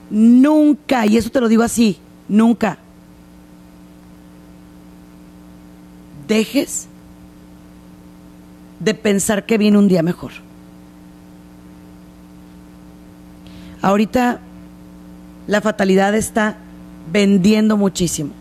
nunca, 0.09 1.05
y 1.05 1.17
eso 1.17 1.29
te 1.29 1.39
lo 1.39 1.47
digo 1.47 1.61
así, 1.61 1.99
nunca 2.27 2.79
dejes 6.27 6.87
de 8.79 8.95
pensar 8.95 9.45
que 9.45 9.59
viene 9.59 9.77
un 9.77 9.87
día 9.87 10.01
mejor. 10.01 10.31
Ahorita 13.83 14.41
la 15.47 15.61
fatalidad 15.61 16.13
está 16.13 16.57
vendiendo 17.11 17.77
muchísimo. 17.77 18.31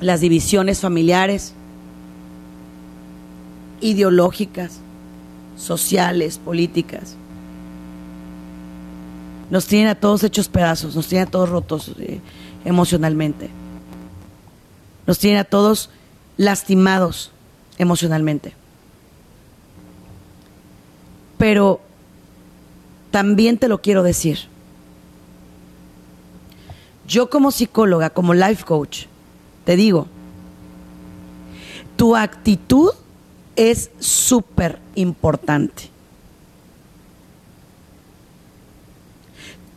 Las 0.00 0.22
divisiones 0.22 0.80
familiares, 0.80 1.52
ideológicas, 3.82 4.80
sociales, 5.56 6.38
políticas. 6.38 7.16
Nos 9.50 9.66
tienen 9.66 9.88
a 9.88 9.94
todos 9.94 10.24
hechos 10.24 10.48
pedazos, 10.48 10.96
nos 10.96 11.06
tienen 11.06 11.28
a 11.28 11.30
todos 11.30 11.50
rotos 11.50 11.92
eh, 11.98 12.20
emocionalmente. 12.64 13.50
Nos 15.06 15.18
tienen 15.18 15.40
a 15.40 15.44
todos 15.44 15.90
lastimados 16.38 17.30
emocionalmente. 17.76 18.54
Pero 21.36 21.80
también 23.10 23.58
te 23.58 23.68
lo 23.68 23.80
quiero 23.80 24.02
decir. 24.02 24.38
Yo 27.06 27.28
como 27.28 27.50
psicóloga, 27.50 28.10
como 28.10 28.34
life 28.34 28.64
coach, 28.64 29.06
te 29.64 29.76
digo, 29.76 30.06
tu 31.96 32.16
actitud 32.16 32.90
es 33.56 33.90
súper 33.98 34.78
importante. 34.94 35.90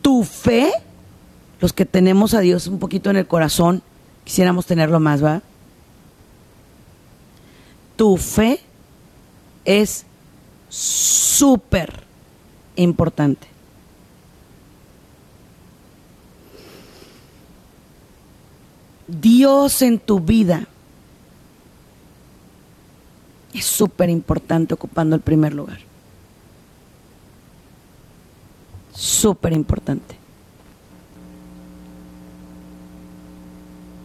Tu 0.00 0.22
fe, 0.22 0.72
los 1.60 1.72
que 1.72 1.84
tenemos 1.84 2.34
a 2.34 2.40
Dios 2.40 2.66
un 2.66 2.78
poquito 2.78 3.10
en 3.10 3.16
el 3.16 3.26
corazón, 3.26 3.82
quisiéramos 4.24 4.66
tenerlo 4.66 5.00
más, 5.00 5.24
¿va? 5.24 5.42
Tu 7.96 8.16
fe 8.16 8.60
es 9.64 10.06
súper 10.68 12.04
importante. 12.76 13.48
Dios 19.06 19.82
en 19.82 19.98
tu 19.98 20.20
vida 20.20 20.66
es 23.52 23.64
súper 23.64 24.10
importante 24.10 24.74
ocupando 24.74 25.14
el 25.14 25.22
primer 25.22 25.54
lugar. 25.54 25.78
Súper 28.92 29.52
importante. 29.52 30.16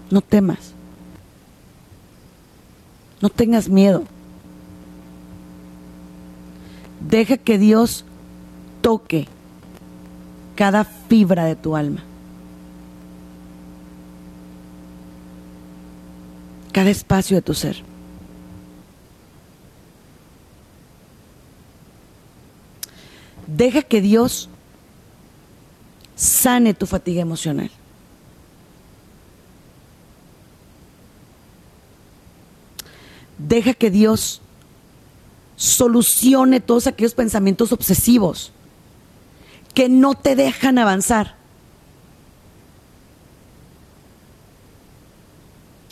No 0.09 0.21
temas. 0.21 0.73
No 3.21 3.29
tengas 3.29 3.69
miedo. 3.69 4.03
Deja 6.99 7.37
que 7.37 7.57
Dios 7.57 8.05
toque 8.81 9.27
cada 10.55 10.83
fibra 10.83 11.45
de 11.45 11.55
tu 11.55 11.75
alma. 11.75 12.03
Cada 16.73 16.89
espacio 16.89 17.37
de 17.37 17.41
tu 17.41 17.53
ser. 17.53 17.83
Deja 23.47 23.81
que 23.81 24.01
Dios 24.01 24.49
sane 26.15 26.73
tu 26.73 26.85
fatiga 26.85 27.21
emocional. 27.21 27.71
Deja 33.37 33.73
que 33.73 33.89
Dios 33.89 34.41
solucione 35.55 36.59
todos 36.59 36.85
aquellos 36.85 37.13
pensamientos 37.13 37.71
obsesivos 37.71 38.51
que 39.73 39.89
no 39.89 40.15
te 40.15 40.35
dejan 40.35 40.77
avanzar. 40.77 41.35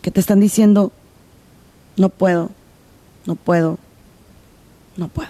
Que 0.01 0.11
te 0.11 0.19
están 0.19 0.39
diciendo, 0.39 0.91
no 1.95 2.09
puedo, 2.09 2.51
no 3.25 3.35
puedo, 3.35 3.77
no 4.95 5.07
puedo. 5.07 5.29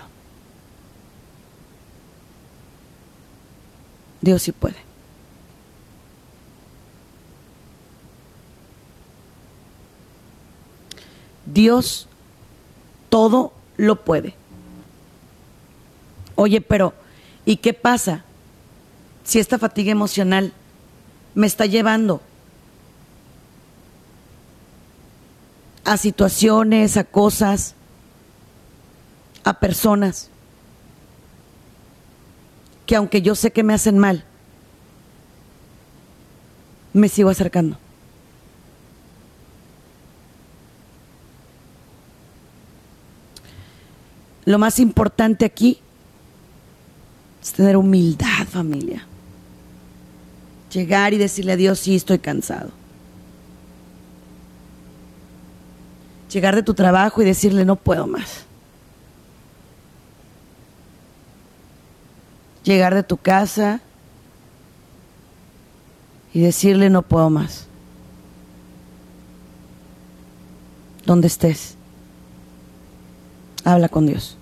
Dios 4.22 4.42
sí 4.42 4.52
puede. 4.52 4.88
Dios 11.46 12.08
todo 13.10 13.54
lo 13.78 14.04
puede. 14.04 14.36
Oye, 16.36 16.62
pero 16.62 16.94
¿y 17.46 17.58
qué 17.58 17.74
pasa 17.74 18.26
si 19.28 19.40
esta 19.40 19.60
fatiga 19.60 19.92
emocional 19.92 20.54
me 21.36 21.48
está 21.48 21.66
llevando 21.66 22.22
a 25.84 25.98
situaciones, 25.98 26.96
a 26.96 27.04
cosas, 27.04 27.76
a 29.44 29.60
personas 29.60 30.30
que 32.86 32.96
aunque 32.96 33.22
yo 33.22 33.36
sé 33.36 33.52
que 33.52 33.64
me 33.64 33.74
hacen 33.74 33.98
mal, 33.98 34.24
me 36.94 37.10
sigo 37.10 37.30
acercando. 37.30 37.78
Lo 44.46 44.58
más 44.58 44.80
importante 44.80 45.44
aquí 45.44 45.82
es 47.42 47.52
tener 47.52 47.76
humildad, 47.76 48.48
familia. 48.50 49.06
Llegar 50.78 51.14
y 51.14 51.18
decirle 51.18 51.54
a 51.54 51.58
Dios, 51.58 51.80
sí, 51.80 51.96
estoy 51.96 52.20
cansado. 52.20 52.70
Llegar 56.32 56.56
de 56.56 56.62
tu 56.62 56.74
trabajo 56.74 57.22
y 57.22 57.26
decirle, 57.26 57.66
no 57.66 57.78
puedo 57.78 58.06
más. 58.06 58.48
llegar 62.68 62.94
de 62.94 63.04
tu 63.04 63.16
casa 63.18 63.80
y 66.34 66.42
decirle 66.42 66.90
no 66.90 67.02
puedo 67.02 67.30
más. 67.30 67.66
Donde 71.06 71.28
estés, 71.28 71.76
habla 73.64 73.88
con 73.88 74.06
Dios. 74.06 74.38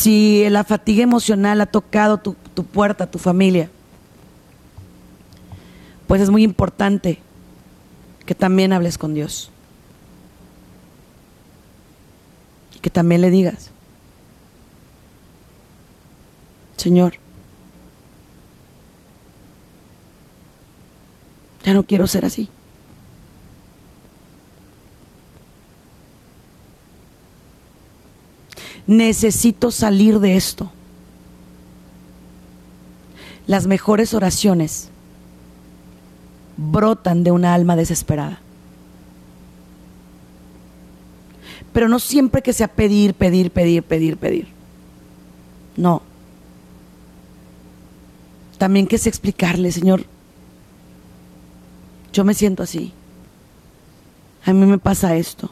Si 0.00 0.48
la 0.48 0.64
fatiga 0.64 1.02
emocional 1.02 1.60
ha 1.60 1.66
tocado 1.66 2.16
tu, 2.16 2.34
tu 2.54 2.64
puerta, 2.64 3.10
tu 3.10 3.18
familia, 3.18 3.68
pues 6.06 6.22
es 6.22 6.30
muy 6.30 6.42
importante 6.42 7.18
que 8.24 8.34
también 8.34 8.72
hables 8.72 8.96
con 8.96 9.12
Dios. 9.12 9.50
Que 12.80 12.88
también 12.88 13.20
le 13.20 13.28
digas, 13.28 13.72
Señor, 16.78 17.16
ya 21.62 21.74
no 21.74 21.82
quiero 21.82 22.06
ser 22.06 22.24
así. 22.24 22.48
Necesito 28.90 29.70
salir 29.70 30.18
de 30.18 30.36
esto. 30.36 30.68
Las 33.46 33.68
mejores 33.68 34.14
oraciones 34.14 34.88
brotan 36.56 37.22
de 37.22 37.30
una 37.30 37.54
alma 37.54 37.76
desesperada. 37.76 38.40
Pero 41.72 41.88
no 41.88 42.00
siempre 42.00 42.42
que 42.42 42.52
sea 42.52 42.66
pedir, 42.66 43.14
pedir, 43.14 43.52
pedir, 43.52 43.84
pedir, 43.84 44.16
pedir. 44.16 44.48
No. 45.76 46.02
También 48.58 48.88
que 48.88 48.98
sea 48.98 49.10
explicarle, 49.10 49.70
Señor, 49.70 50.04
yo 52.12 52.24
me 52.24 52.34
siento 52.34 52.64
así. 52.64 52.92
A 54.44 54.52
mí 54.52 54.66
me 54.66 54.78
pasa 54.78 55.14
esto. 55.14 55.48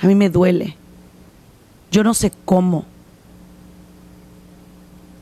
A 0.00 0.06
mí 0.06 0.14
me 0.14 0.30
duele. 0.30 0.74
Yo 1.90 2.04
no 2.04 2.14
sé 2.14 2.32
cómo. 2.44 2.84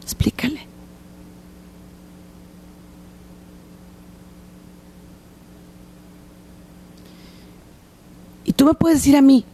Explícale. 0.02 0.66
Y 8.44 8.52
tú 8.52 8.64
me 8.64 8.74
puedes 8.74 8.98
decir 8.98 9.16
a 9.16 9.20
mí, 9.22 9.44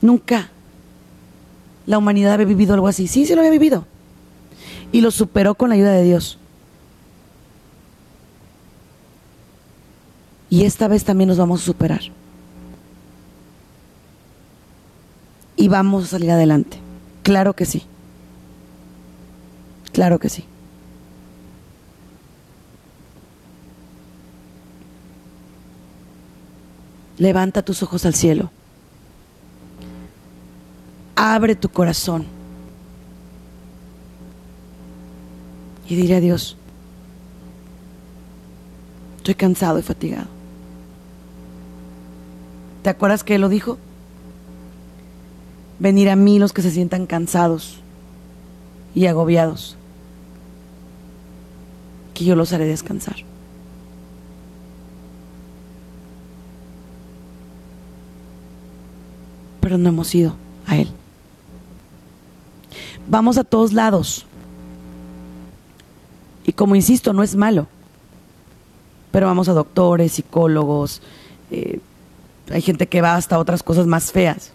nunca 0.00 0.50
la 1.86 1.98
humanidad 1.98 2.34
había 2.34 2.46
vivido 2.46 2.74
algo 2.74 2.88
así. 2.88 3.06
Sí, 3.06 3.26
sí 3.26 3.34
lo 3.34 3.40
había 3.40 3.52
vivido. 3.52 3.86
Y 4.92 5.00
lo 5.00 5.10
superó 5.10 5.54
con 5.54 5.68
la 5.68 5.76
ayuda 5.76 5.92
de 5.92 6.02
Dios. 6.02 6.38
Y 10.48 10.64
esta 10.64 10.88
vez 10.88 11.04
también 11.04 11.28
nos 11.28 11.38
vamos 11.38 11.62
a 11.62 11.64
superar. 11.64 12.00
Y 15.60 15.68
vamos 15.68 16.04
a 16.04 16.06
salir 16.06 16.30
adelante. 16.30 16.78
Claro 17.22 17.52
que 17.52 17.66
sí. 17.66 17.82
Claro 19.92 20.18
que 20.18 20.30
sí. 20.30 20.46
Levanta 27.18 27.60
tus 27.60 27.82
ojos 27.82 28.06
al 28.06 28.14
cielo. 28.14 28.50
Abre 31.14 31.54
tu 31.56 31.68
corazón. 31.68 32.24
Y 35.86 35.94
dile 35.94 36.16
a 36.16 36.20
Dios, 36.20 36.56
estoy 39.18 39.34
cansado 39.34 39.78
y 39.78 39.82
fatigado. 39.82 40.28
¿Te 42.82 42.88
acuerdas 42.88 43.24
que 43.24 43.34
Él 43.34 43.42
lo 43.42 43.50
dijo? 43.50 43.76
Venir 45.80 46.10
a 46.10 46.16
mí 46.16 46.38
los 46.38 46.52
que 46.52 46.62
se 46.62 46.70
sientan 46.70 47.06
cansados 47.06 47.80
y 48.94 49.06
agobiados, 49.06 49.76
que 52.14 52.24
yo 52.24 52.36
los 52.36 52.52
haré 52.52 52.66
descansar. 52.66 53.16
Pero 59.60 59.78
no 59.78 59.88
hemos 59.88 60.14
ido 60.14 60.34
a 60.66 60.76
Él. 60.76 60.90
Vamos 63.08 63.38
a 63.38 63.44
todos 63.44 63.72
lados. 63.72 64.26
Y 66.44 66.52
como 66.52 66.76
insisto, 66.76 67.12
no 67.12 67.22
es 67.22 67.36
malo. 67.36 67.66
Pero 69.12 69.26
vamos 69.26 69.48
a 69.48 69.52
doctores, 69.52 70.12
psicólogos, 70.12 71.00
eh, 71.50 71.80
hay 72.50 72.62
gente 72.62 72.86
que 72.86 73.00
va 73.00 73.16
hasta 73.16 73.38
otras 73.38 73.62
cosas 73.62 73.86
más 73.86 74.12
feas. 74.12 74.52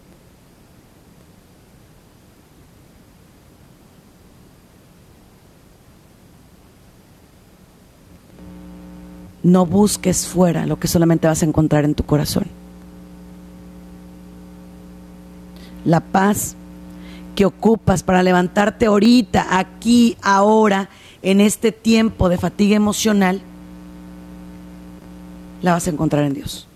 No 9.45 9.67
busques 9.67 10.25
fuera 10.25 10.65
lo 10.65 10.79
que 10.79 10.87
solamente 10.87 11.27
vas 11.27 11.43
a 11.43 11.45
encontrar 11.45 11.85
en 11.85 11.93
tu 11.93 12.03
corazón. 12.03 12.45
La 15.85 15.99
paz 15.99 16.55
que 17.35 17.45
ocupas 17.45 18.01
para 18.01 18.23
levantarte 18.23 18.87
ahorita, 18.87 19.59
aquí, 19.59 20.17
ahora, 20.23 20.89
en 21.21 21.41
este 21.41 21.71
tiempo 21.71 22.27
de 22.27 22.39
fatiga 22.39 22.75
emocional, 22.75 23.39
la 25.61 25.73
vas 25.73 25.85
a 25.85 25.91
encontrar 25.91 26.23
en 26.23 26.33
Dios. 26.33 26.67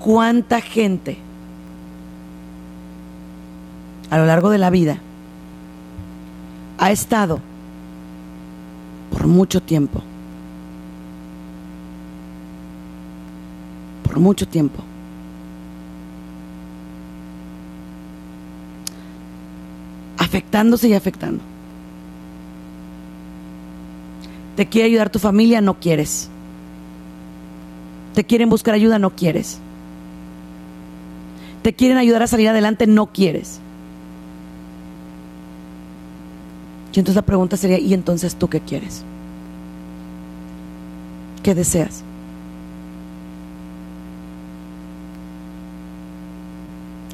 ¿Cuánta 0.00 0.60
gente 0.60 1.16
a 4.10 4.18
lo 4.18 4.26
largo 4.26 4.50
de 4.50 4.58
la 4.58 4.68
vida 4.68 4.98
ha 6.76 6.90
estado 6.90 7.40
por 9.26 9.34
mucho 9.34 9.60
tiempo? 9.60 10.00
Por 14.04 14.20
mucho 14.20 14.46
tiempo. 14.46 14.84
afectándose 20.18 20.88
y 20.88 20.94
afectando. 20.94 21.42
Te 24.54 24.66
quiere 24.66 24.86
ayudar 24.86 25.10
tu 25.10 25.18
familia, 25.18 25.60
no 25.60 25.74
quieres. 25.74 26.28
Te 28.14 28.24
quieren 28.24 28.48
buscar 28.48 28.74
ayuda, 28.74 28.98
no 28.98 29.10
quieres. 29.10 29.58
Te 31.62 31.74
quieren 31.74 31.98
ayudar 31.98 32.22
a 32.22 32.26
salir 32.26 32.48
adelante, 32.48 32.86
no 32.86 33.06
quieres. 33.06 33.60
Y 36.96 36.98
entonces 36.98 37.16
la 37.16 37.26
pregunta 37.26 37.58
sería, 37.58 37.78
¿y 37.78 37.92
entonces 37.92 38.36
tú 38.36 38.48
qué 38.48 38.60
quieres? 38.60 39.04
¿Qué 41.46 41.54
deseas? 41.54 42.02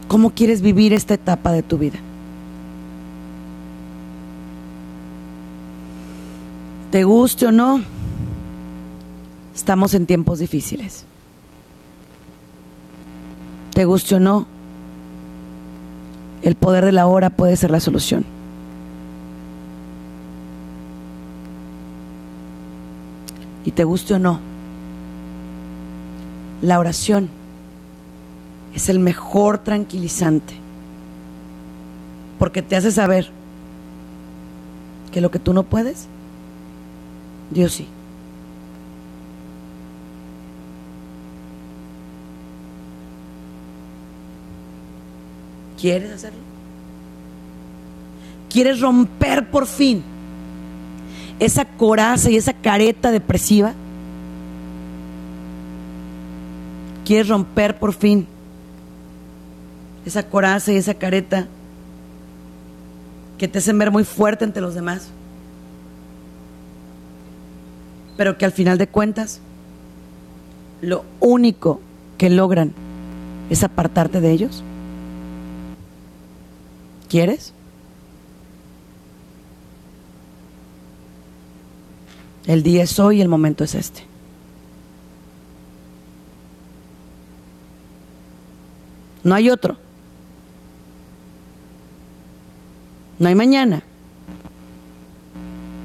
¿Cómo 0.08 0.30
quieres 0.30 0.62
vivir 0.62 0.94
esta 0.94 1.12
etapa 1.12 1.52
de 1.52 1.62
tu 1.62 1.76
vida? 1.76 1.98
Te 6.90 7.04
guste 7.04 7.44
o 7.44 7.52
no, 7.52 7.82
estamos 9.54 9.92
en 9.92 10.06
tiempos 10.06 10.38
difíciles. 10.38 11.04
Te 13.74 13.84
guste 13.84 14.14
o 14.14 14.18
no, 14.18 14.46
el 16.40 16.54
poder 16.54 16.86
de 16.86 16.92
la 16.92 17.06
hora 17.06 17.28
puede 17.28 17.54
ser 17.56 17.70
la 17.70 17.80
solución. 17.80 18.24
Te 23.74 23.84
guste 23.84 24.14
o 24.14 24.18
no, 24.18 24.38
la 26.60 26.78
oración 26.78 27.28
es 28.74 28.88
el 28.88 28.98
mejor 28.98 29.58
tranquilizante 29.58 30.54
porque 32.38 32.62
te 32.62 32.76
hace 32.76 32.90
saber 32.90 33.28
que 35.12 35.20
lo 35.20 35.30
que 35.30 35.38
tú 35.38 35.52
no 35.52 35.62
puedes, 35.62 36.06
Dios 37.50 37.72
sí. 37.72 37.86
¿Quieres 45.80 46.12
hacerlo? 46.12 46.38
¿Quieres 48.48 48.80
romper 48.80 49.50
por 49.50 49.66
fin 49.66 50.02
esa 51.44 51.64
coraza 51.64 52.30
y 52.30 52.36
esa 52.36 52.52
careta 52.52 53.10
depresiva? 53.10 53.74
¿Quieres 57.04 57.28
romper 57.28 57.78
por 57.78 57.92
fin 57.92 58.26
esa 60.04 60.22
coraza 60.22 60.72
y 60.72 60.76
esa 60.76 60.94
careta 60.94 61.46
que 63.38 63.48
te 63.48 63.58
hacen 63.58 63.78
ver 63.78 63.90
muy 63.90 64.04
fuerte 64.04 64.44
ante 64.44 64.60
los 64.60 64.74
demás? 64.74 65.10
pero 68.16 68.38
que 68.38 68.44
al 68.44 68.52
final 68.52 68.78
de 68.78 68.86
cuentas 68.86 69.40
lo 70.80 71.04
único 71.20 71.80
que 72.18 72.30
logran 72.30 72.72
es 73.50 73.64
apartarte 73.64 74.20
de 74.20 74.30
ellos? 74.30 74.62
¿Quieres? 77.08 77.52
El 82.46 82.62
día 82.62 82.82
es 82.82 82.98
hoy 82.98 83.18
y 83.18 83.20
el 83.22 83.28
momento 83.28 83.64
es 83.64 83.74
este. 83.74 84.04
No 89.22 89.34
hay 89.34 89.50
otro. 89.50 89.76
No 93.18 93.28
hay 93.28 93.34
mañana. 93.34 93.82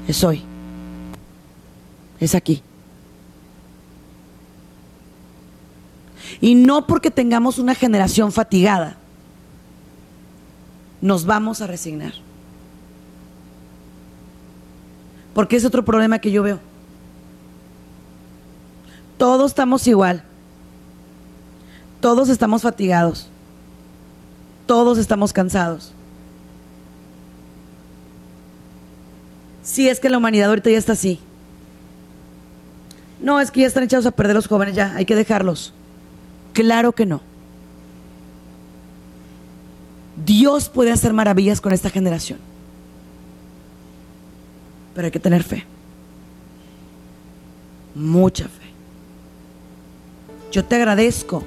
Es 0.08 0.24
hoy. 0.24 0.42
Es 2.18 2.34
aquí. 2.34 2.62
Y 6.40 6.54
no 6.54 6.86
porque 6.86 7.10
tengamos 7.10 7.58
una 7.58 7.74
generación 7.74 8.32
fatigada, 8.32 8.96
nos 11.00 11.24
vamos 11.24 11.60
a 11.60 11.66
resignar. 11.66 12.14
Porque 15.38 15.54
es 15.54 15.64
otro 15.64 15.84
problema 15.84 16.18
que 16.18 16.32
yo 16.32 16.42
veo. 16.42 16.58
Todos 19.18 19.52
estamos 19.52 19.86
igual. 19.86 20.24
Todos 22.00 22.28
estamos 22.28 22.62
fatigados. 22.62 23.28
Todos 24.66 24.98
estamos 24.98 25.32
cansados. 25.32 25.92
Si 29.62 29.88
es 29.88 30.00
que 30.00 30.10
la 30.10 30.18
humanidad 30.18 30.48
ahorita 30.48 30.70
ya 30.70 30.78
está 30.78 30.94
así. 30.94 31.20
No, 33.20 33.38
es 33.38 33.52
que 33.52 33.60
ya 33.60 33.68
están 33.68 33.84
echados 33.84 34.06
a 34.06 34.10
perder 34.10 34.34
los 34.34 34.48
jóvenes, 34.48 34.74
ya, 34.74 34.92
hay 34.96 35.04
que 35.04 35.14
dejarlos. 35.14 35.72
Claro 36.52 36.90
que 36.90 37.06
no. 37.06 37.20
Dios 40.26 40.68
puede 40.68 40.90
hacer 40.90 41.12
maravillas 41.12 41.60
con 41.60 41.72
esta 41.72 41.90
generación. 41.90 42.40
Pero 44.98 45.06
hay 45.06 45.12
que 45.12 45.20
tener 45.20 45.44
fe. 45.44 45.64
Mucha 47.94 48.46
fe. 48.46 48.66
Yo 50.50 50.64
te 50.64 50.74
agradezco 50.74 51.44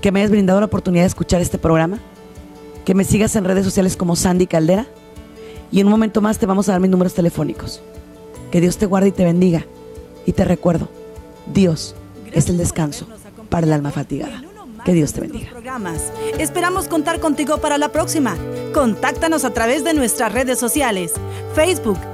que 0.00 0.10
me 0.10 0.18
hayas 0.18 0.32
brindado 0.32 0.58
la 0.58 0.66
oportunidad 0.66 1.04
de 1.04 1.06
escuchar 1.06 1.40
este 1.40 1.56
programa, 1.56 2.00
que 2.84 2.96
me 2.96 3.04
sigas 3.04 3.36
en 3.36 3.44
redes 3.44 3.64
sociales 3.64 3.96
como 3.96 4.16
Sandy 4.16 4.48
Caldera 4.48 4.88
y 5.70 5.78
en 5.78 5.86
un 5.86 5.92
momento 5.92 6.20
más 6.20 6.40
te 6.40 6.46
vamos 6.46 6.68
a 6.68 6.72
dar 6.72 6.80
mis 6.80 6.90
números 6.90 7.14
telefónicos. 7.14 7.80
Que 8.50 8.60
Dios 8.60 8.76
te 8.76 8.86
guarde 8.86 9.10
y 9.10 9.12
te 9.12 9.24
bendiga. 9.24 9.64
Y 10.26 10.32
te 10.32 10.44
recuerdo, 10.44 10.88
Dios 11.46 11.94
es 12.32 12.48
el 12.48 12.58
descanso 12.58 13.06
para 13.50 13.68
el 13.68 13.72
alma 13.72 13.92
fatigada. 13.92 14.42
Que 14.84 14.94
Dios 14.94 15.12
te 15.12 15.20
bendiga. 15.20 15.50
Programas. 15.50 16.12
Esperamos 16.40 16.88
contar 16.88 17.20
contigo 17.20 17.58
para 17.58 17.78
la 17.78 17.92
próxima. 17.92 18.36
Contáctanos 18.74 19.44
a 19.44 19.50
través 19.50 19.84
de 19.84 19.94
nuestras 19.94 20.32
redes 20.32 20.58
sociales, 20.58 21.12
Facebook, 21.54 21.98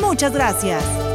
Muchas 0.00 0.32
gracias. 0.32 1.07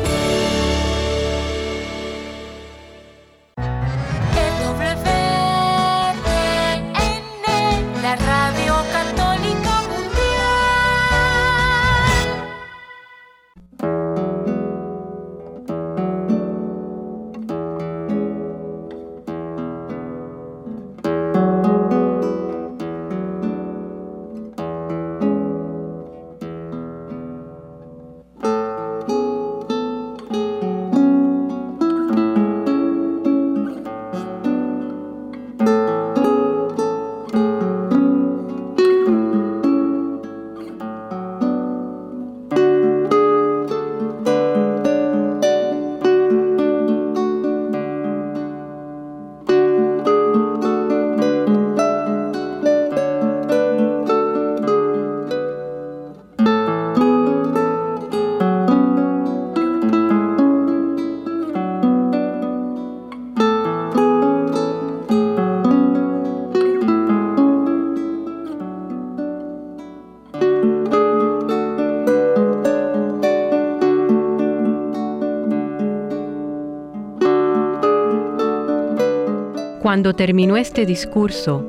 Cuando 79.94 80.16
terminó 80.16 80.58
este 80.58 80.88
discurso, 80.88 81.64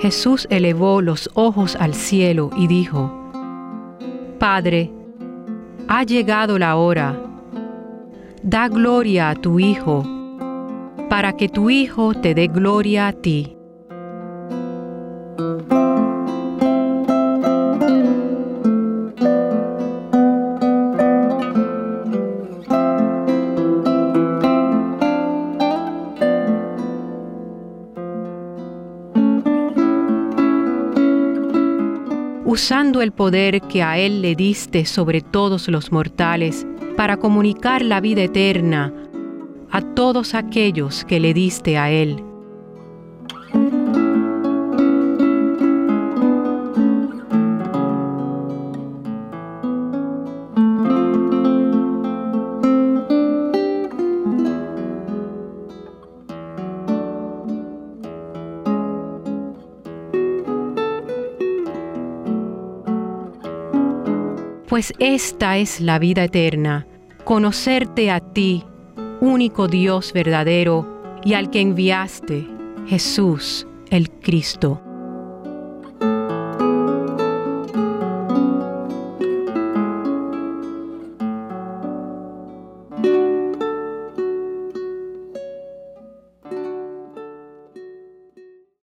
Jesús 0.00 0.48
elevó 0.50 1.00
los 1.00 1.30
ojos 1.34 1.76
al 1.76 1.94
cielo 1.94 2.50
y 2.56 2.66
dijo, 2.66 3.30
Padre, 4.40 4.90
ha 5.86 6.02
llegado 6.02 6.58
la 6.58 6.74
hora. 6.74 7.16
Da 8.42 8.66
gloria 8.66 9.30
a 9.30 9.36
tu 9.36 9.60
Hijo, 9.60 10.02
para 11.08 11.36
que 11.36 11.48
tu 11.48 11.70
Hijo 11.70 12.14
te 12.14 12.34
dé 12.34 12.48
gloria 12.48 13.06
a 13.06 13.12
ti. 13.12 13.56
El 33.02 33.12
poder 33.12 33.60
que 33.62 33.82
a 33.82 33.98
Él 33.98 34.22
le 34.22 34.34
diste 34.34 34.84
sobre 34.84 35.20
todos 35.20 35.68
los 35.68 35.92
mortales, 35.92 36.66
para 36.96 37.16
comunicar 37.16 37.82
la 37.82 38.00
vida 38.00 38.22
eterna 38.22 38.92
a 39.70 39.80
todos 39.80 40.34
aquellos 40.34 41.04
que 41.04 41.20
le 41.20 41.32
diste 41.32 41.78
a 41.78 41.90
Él. 41.90 42.29
Pues 64.80 64.94
esta 64.98 65.58
es 65.58 65.82
la 65.82 65.98
vida 65.98 66.24
eterna, 66.24 66.86
conocerte 67.24 68.10
a 68.10 68.20
ti, 68.20 68.64
único 69.20 69.68
Dios 69.68 70.14
verdadero, 70.14 71.20
y 71.22 71.34
al 71.34 71.50
que 71.50 71.60
enviaste, 71.60 72.48
Jesús 72.86 73.66
el 73.90 74.10
Cristo. 74.10 74.80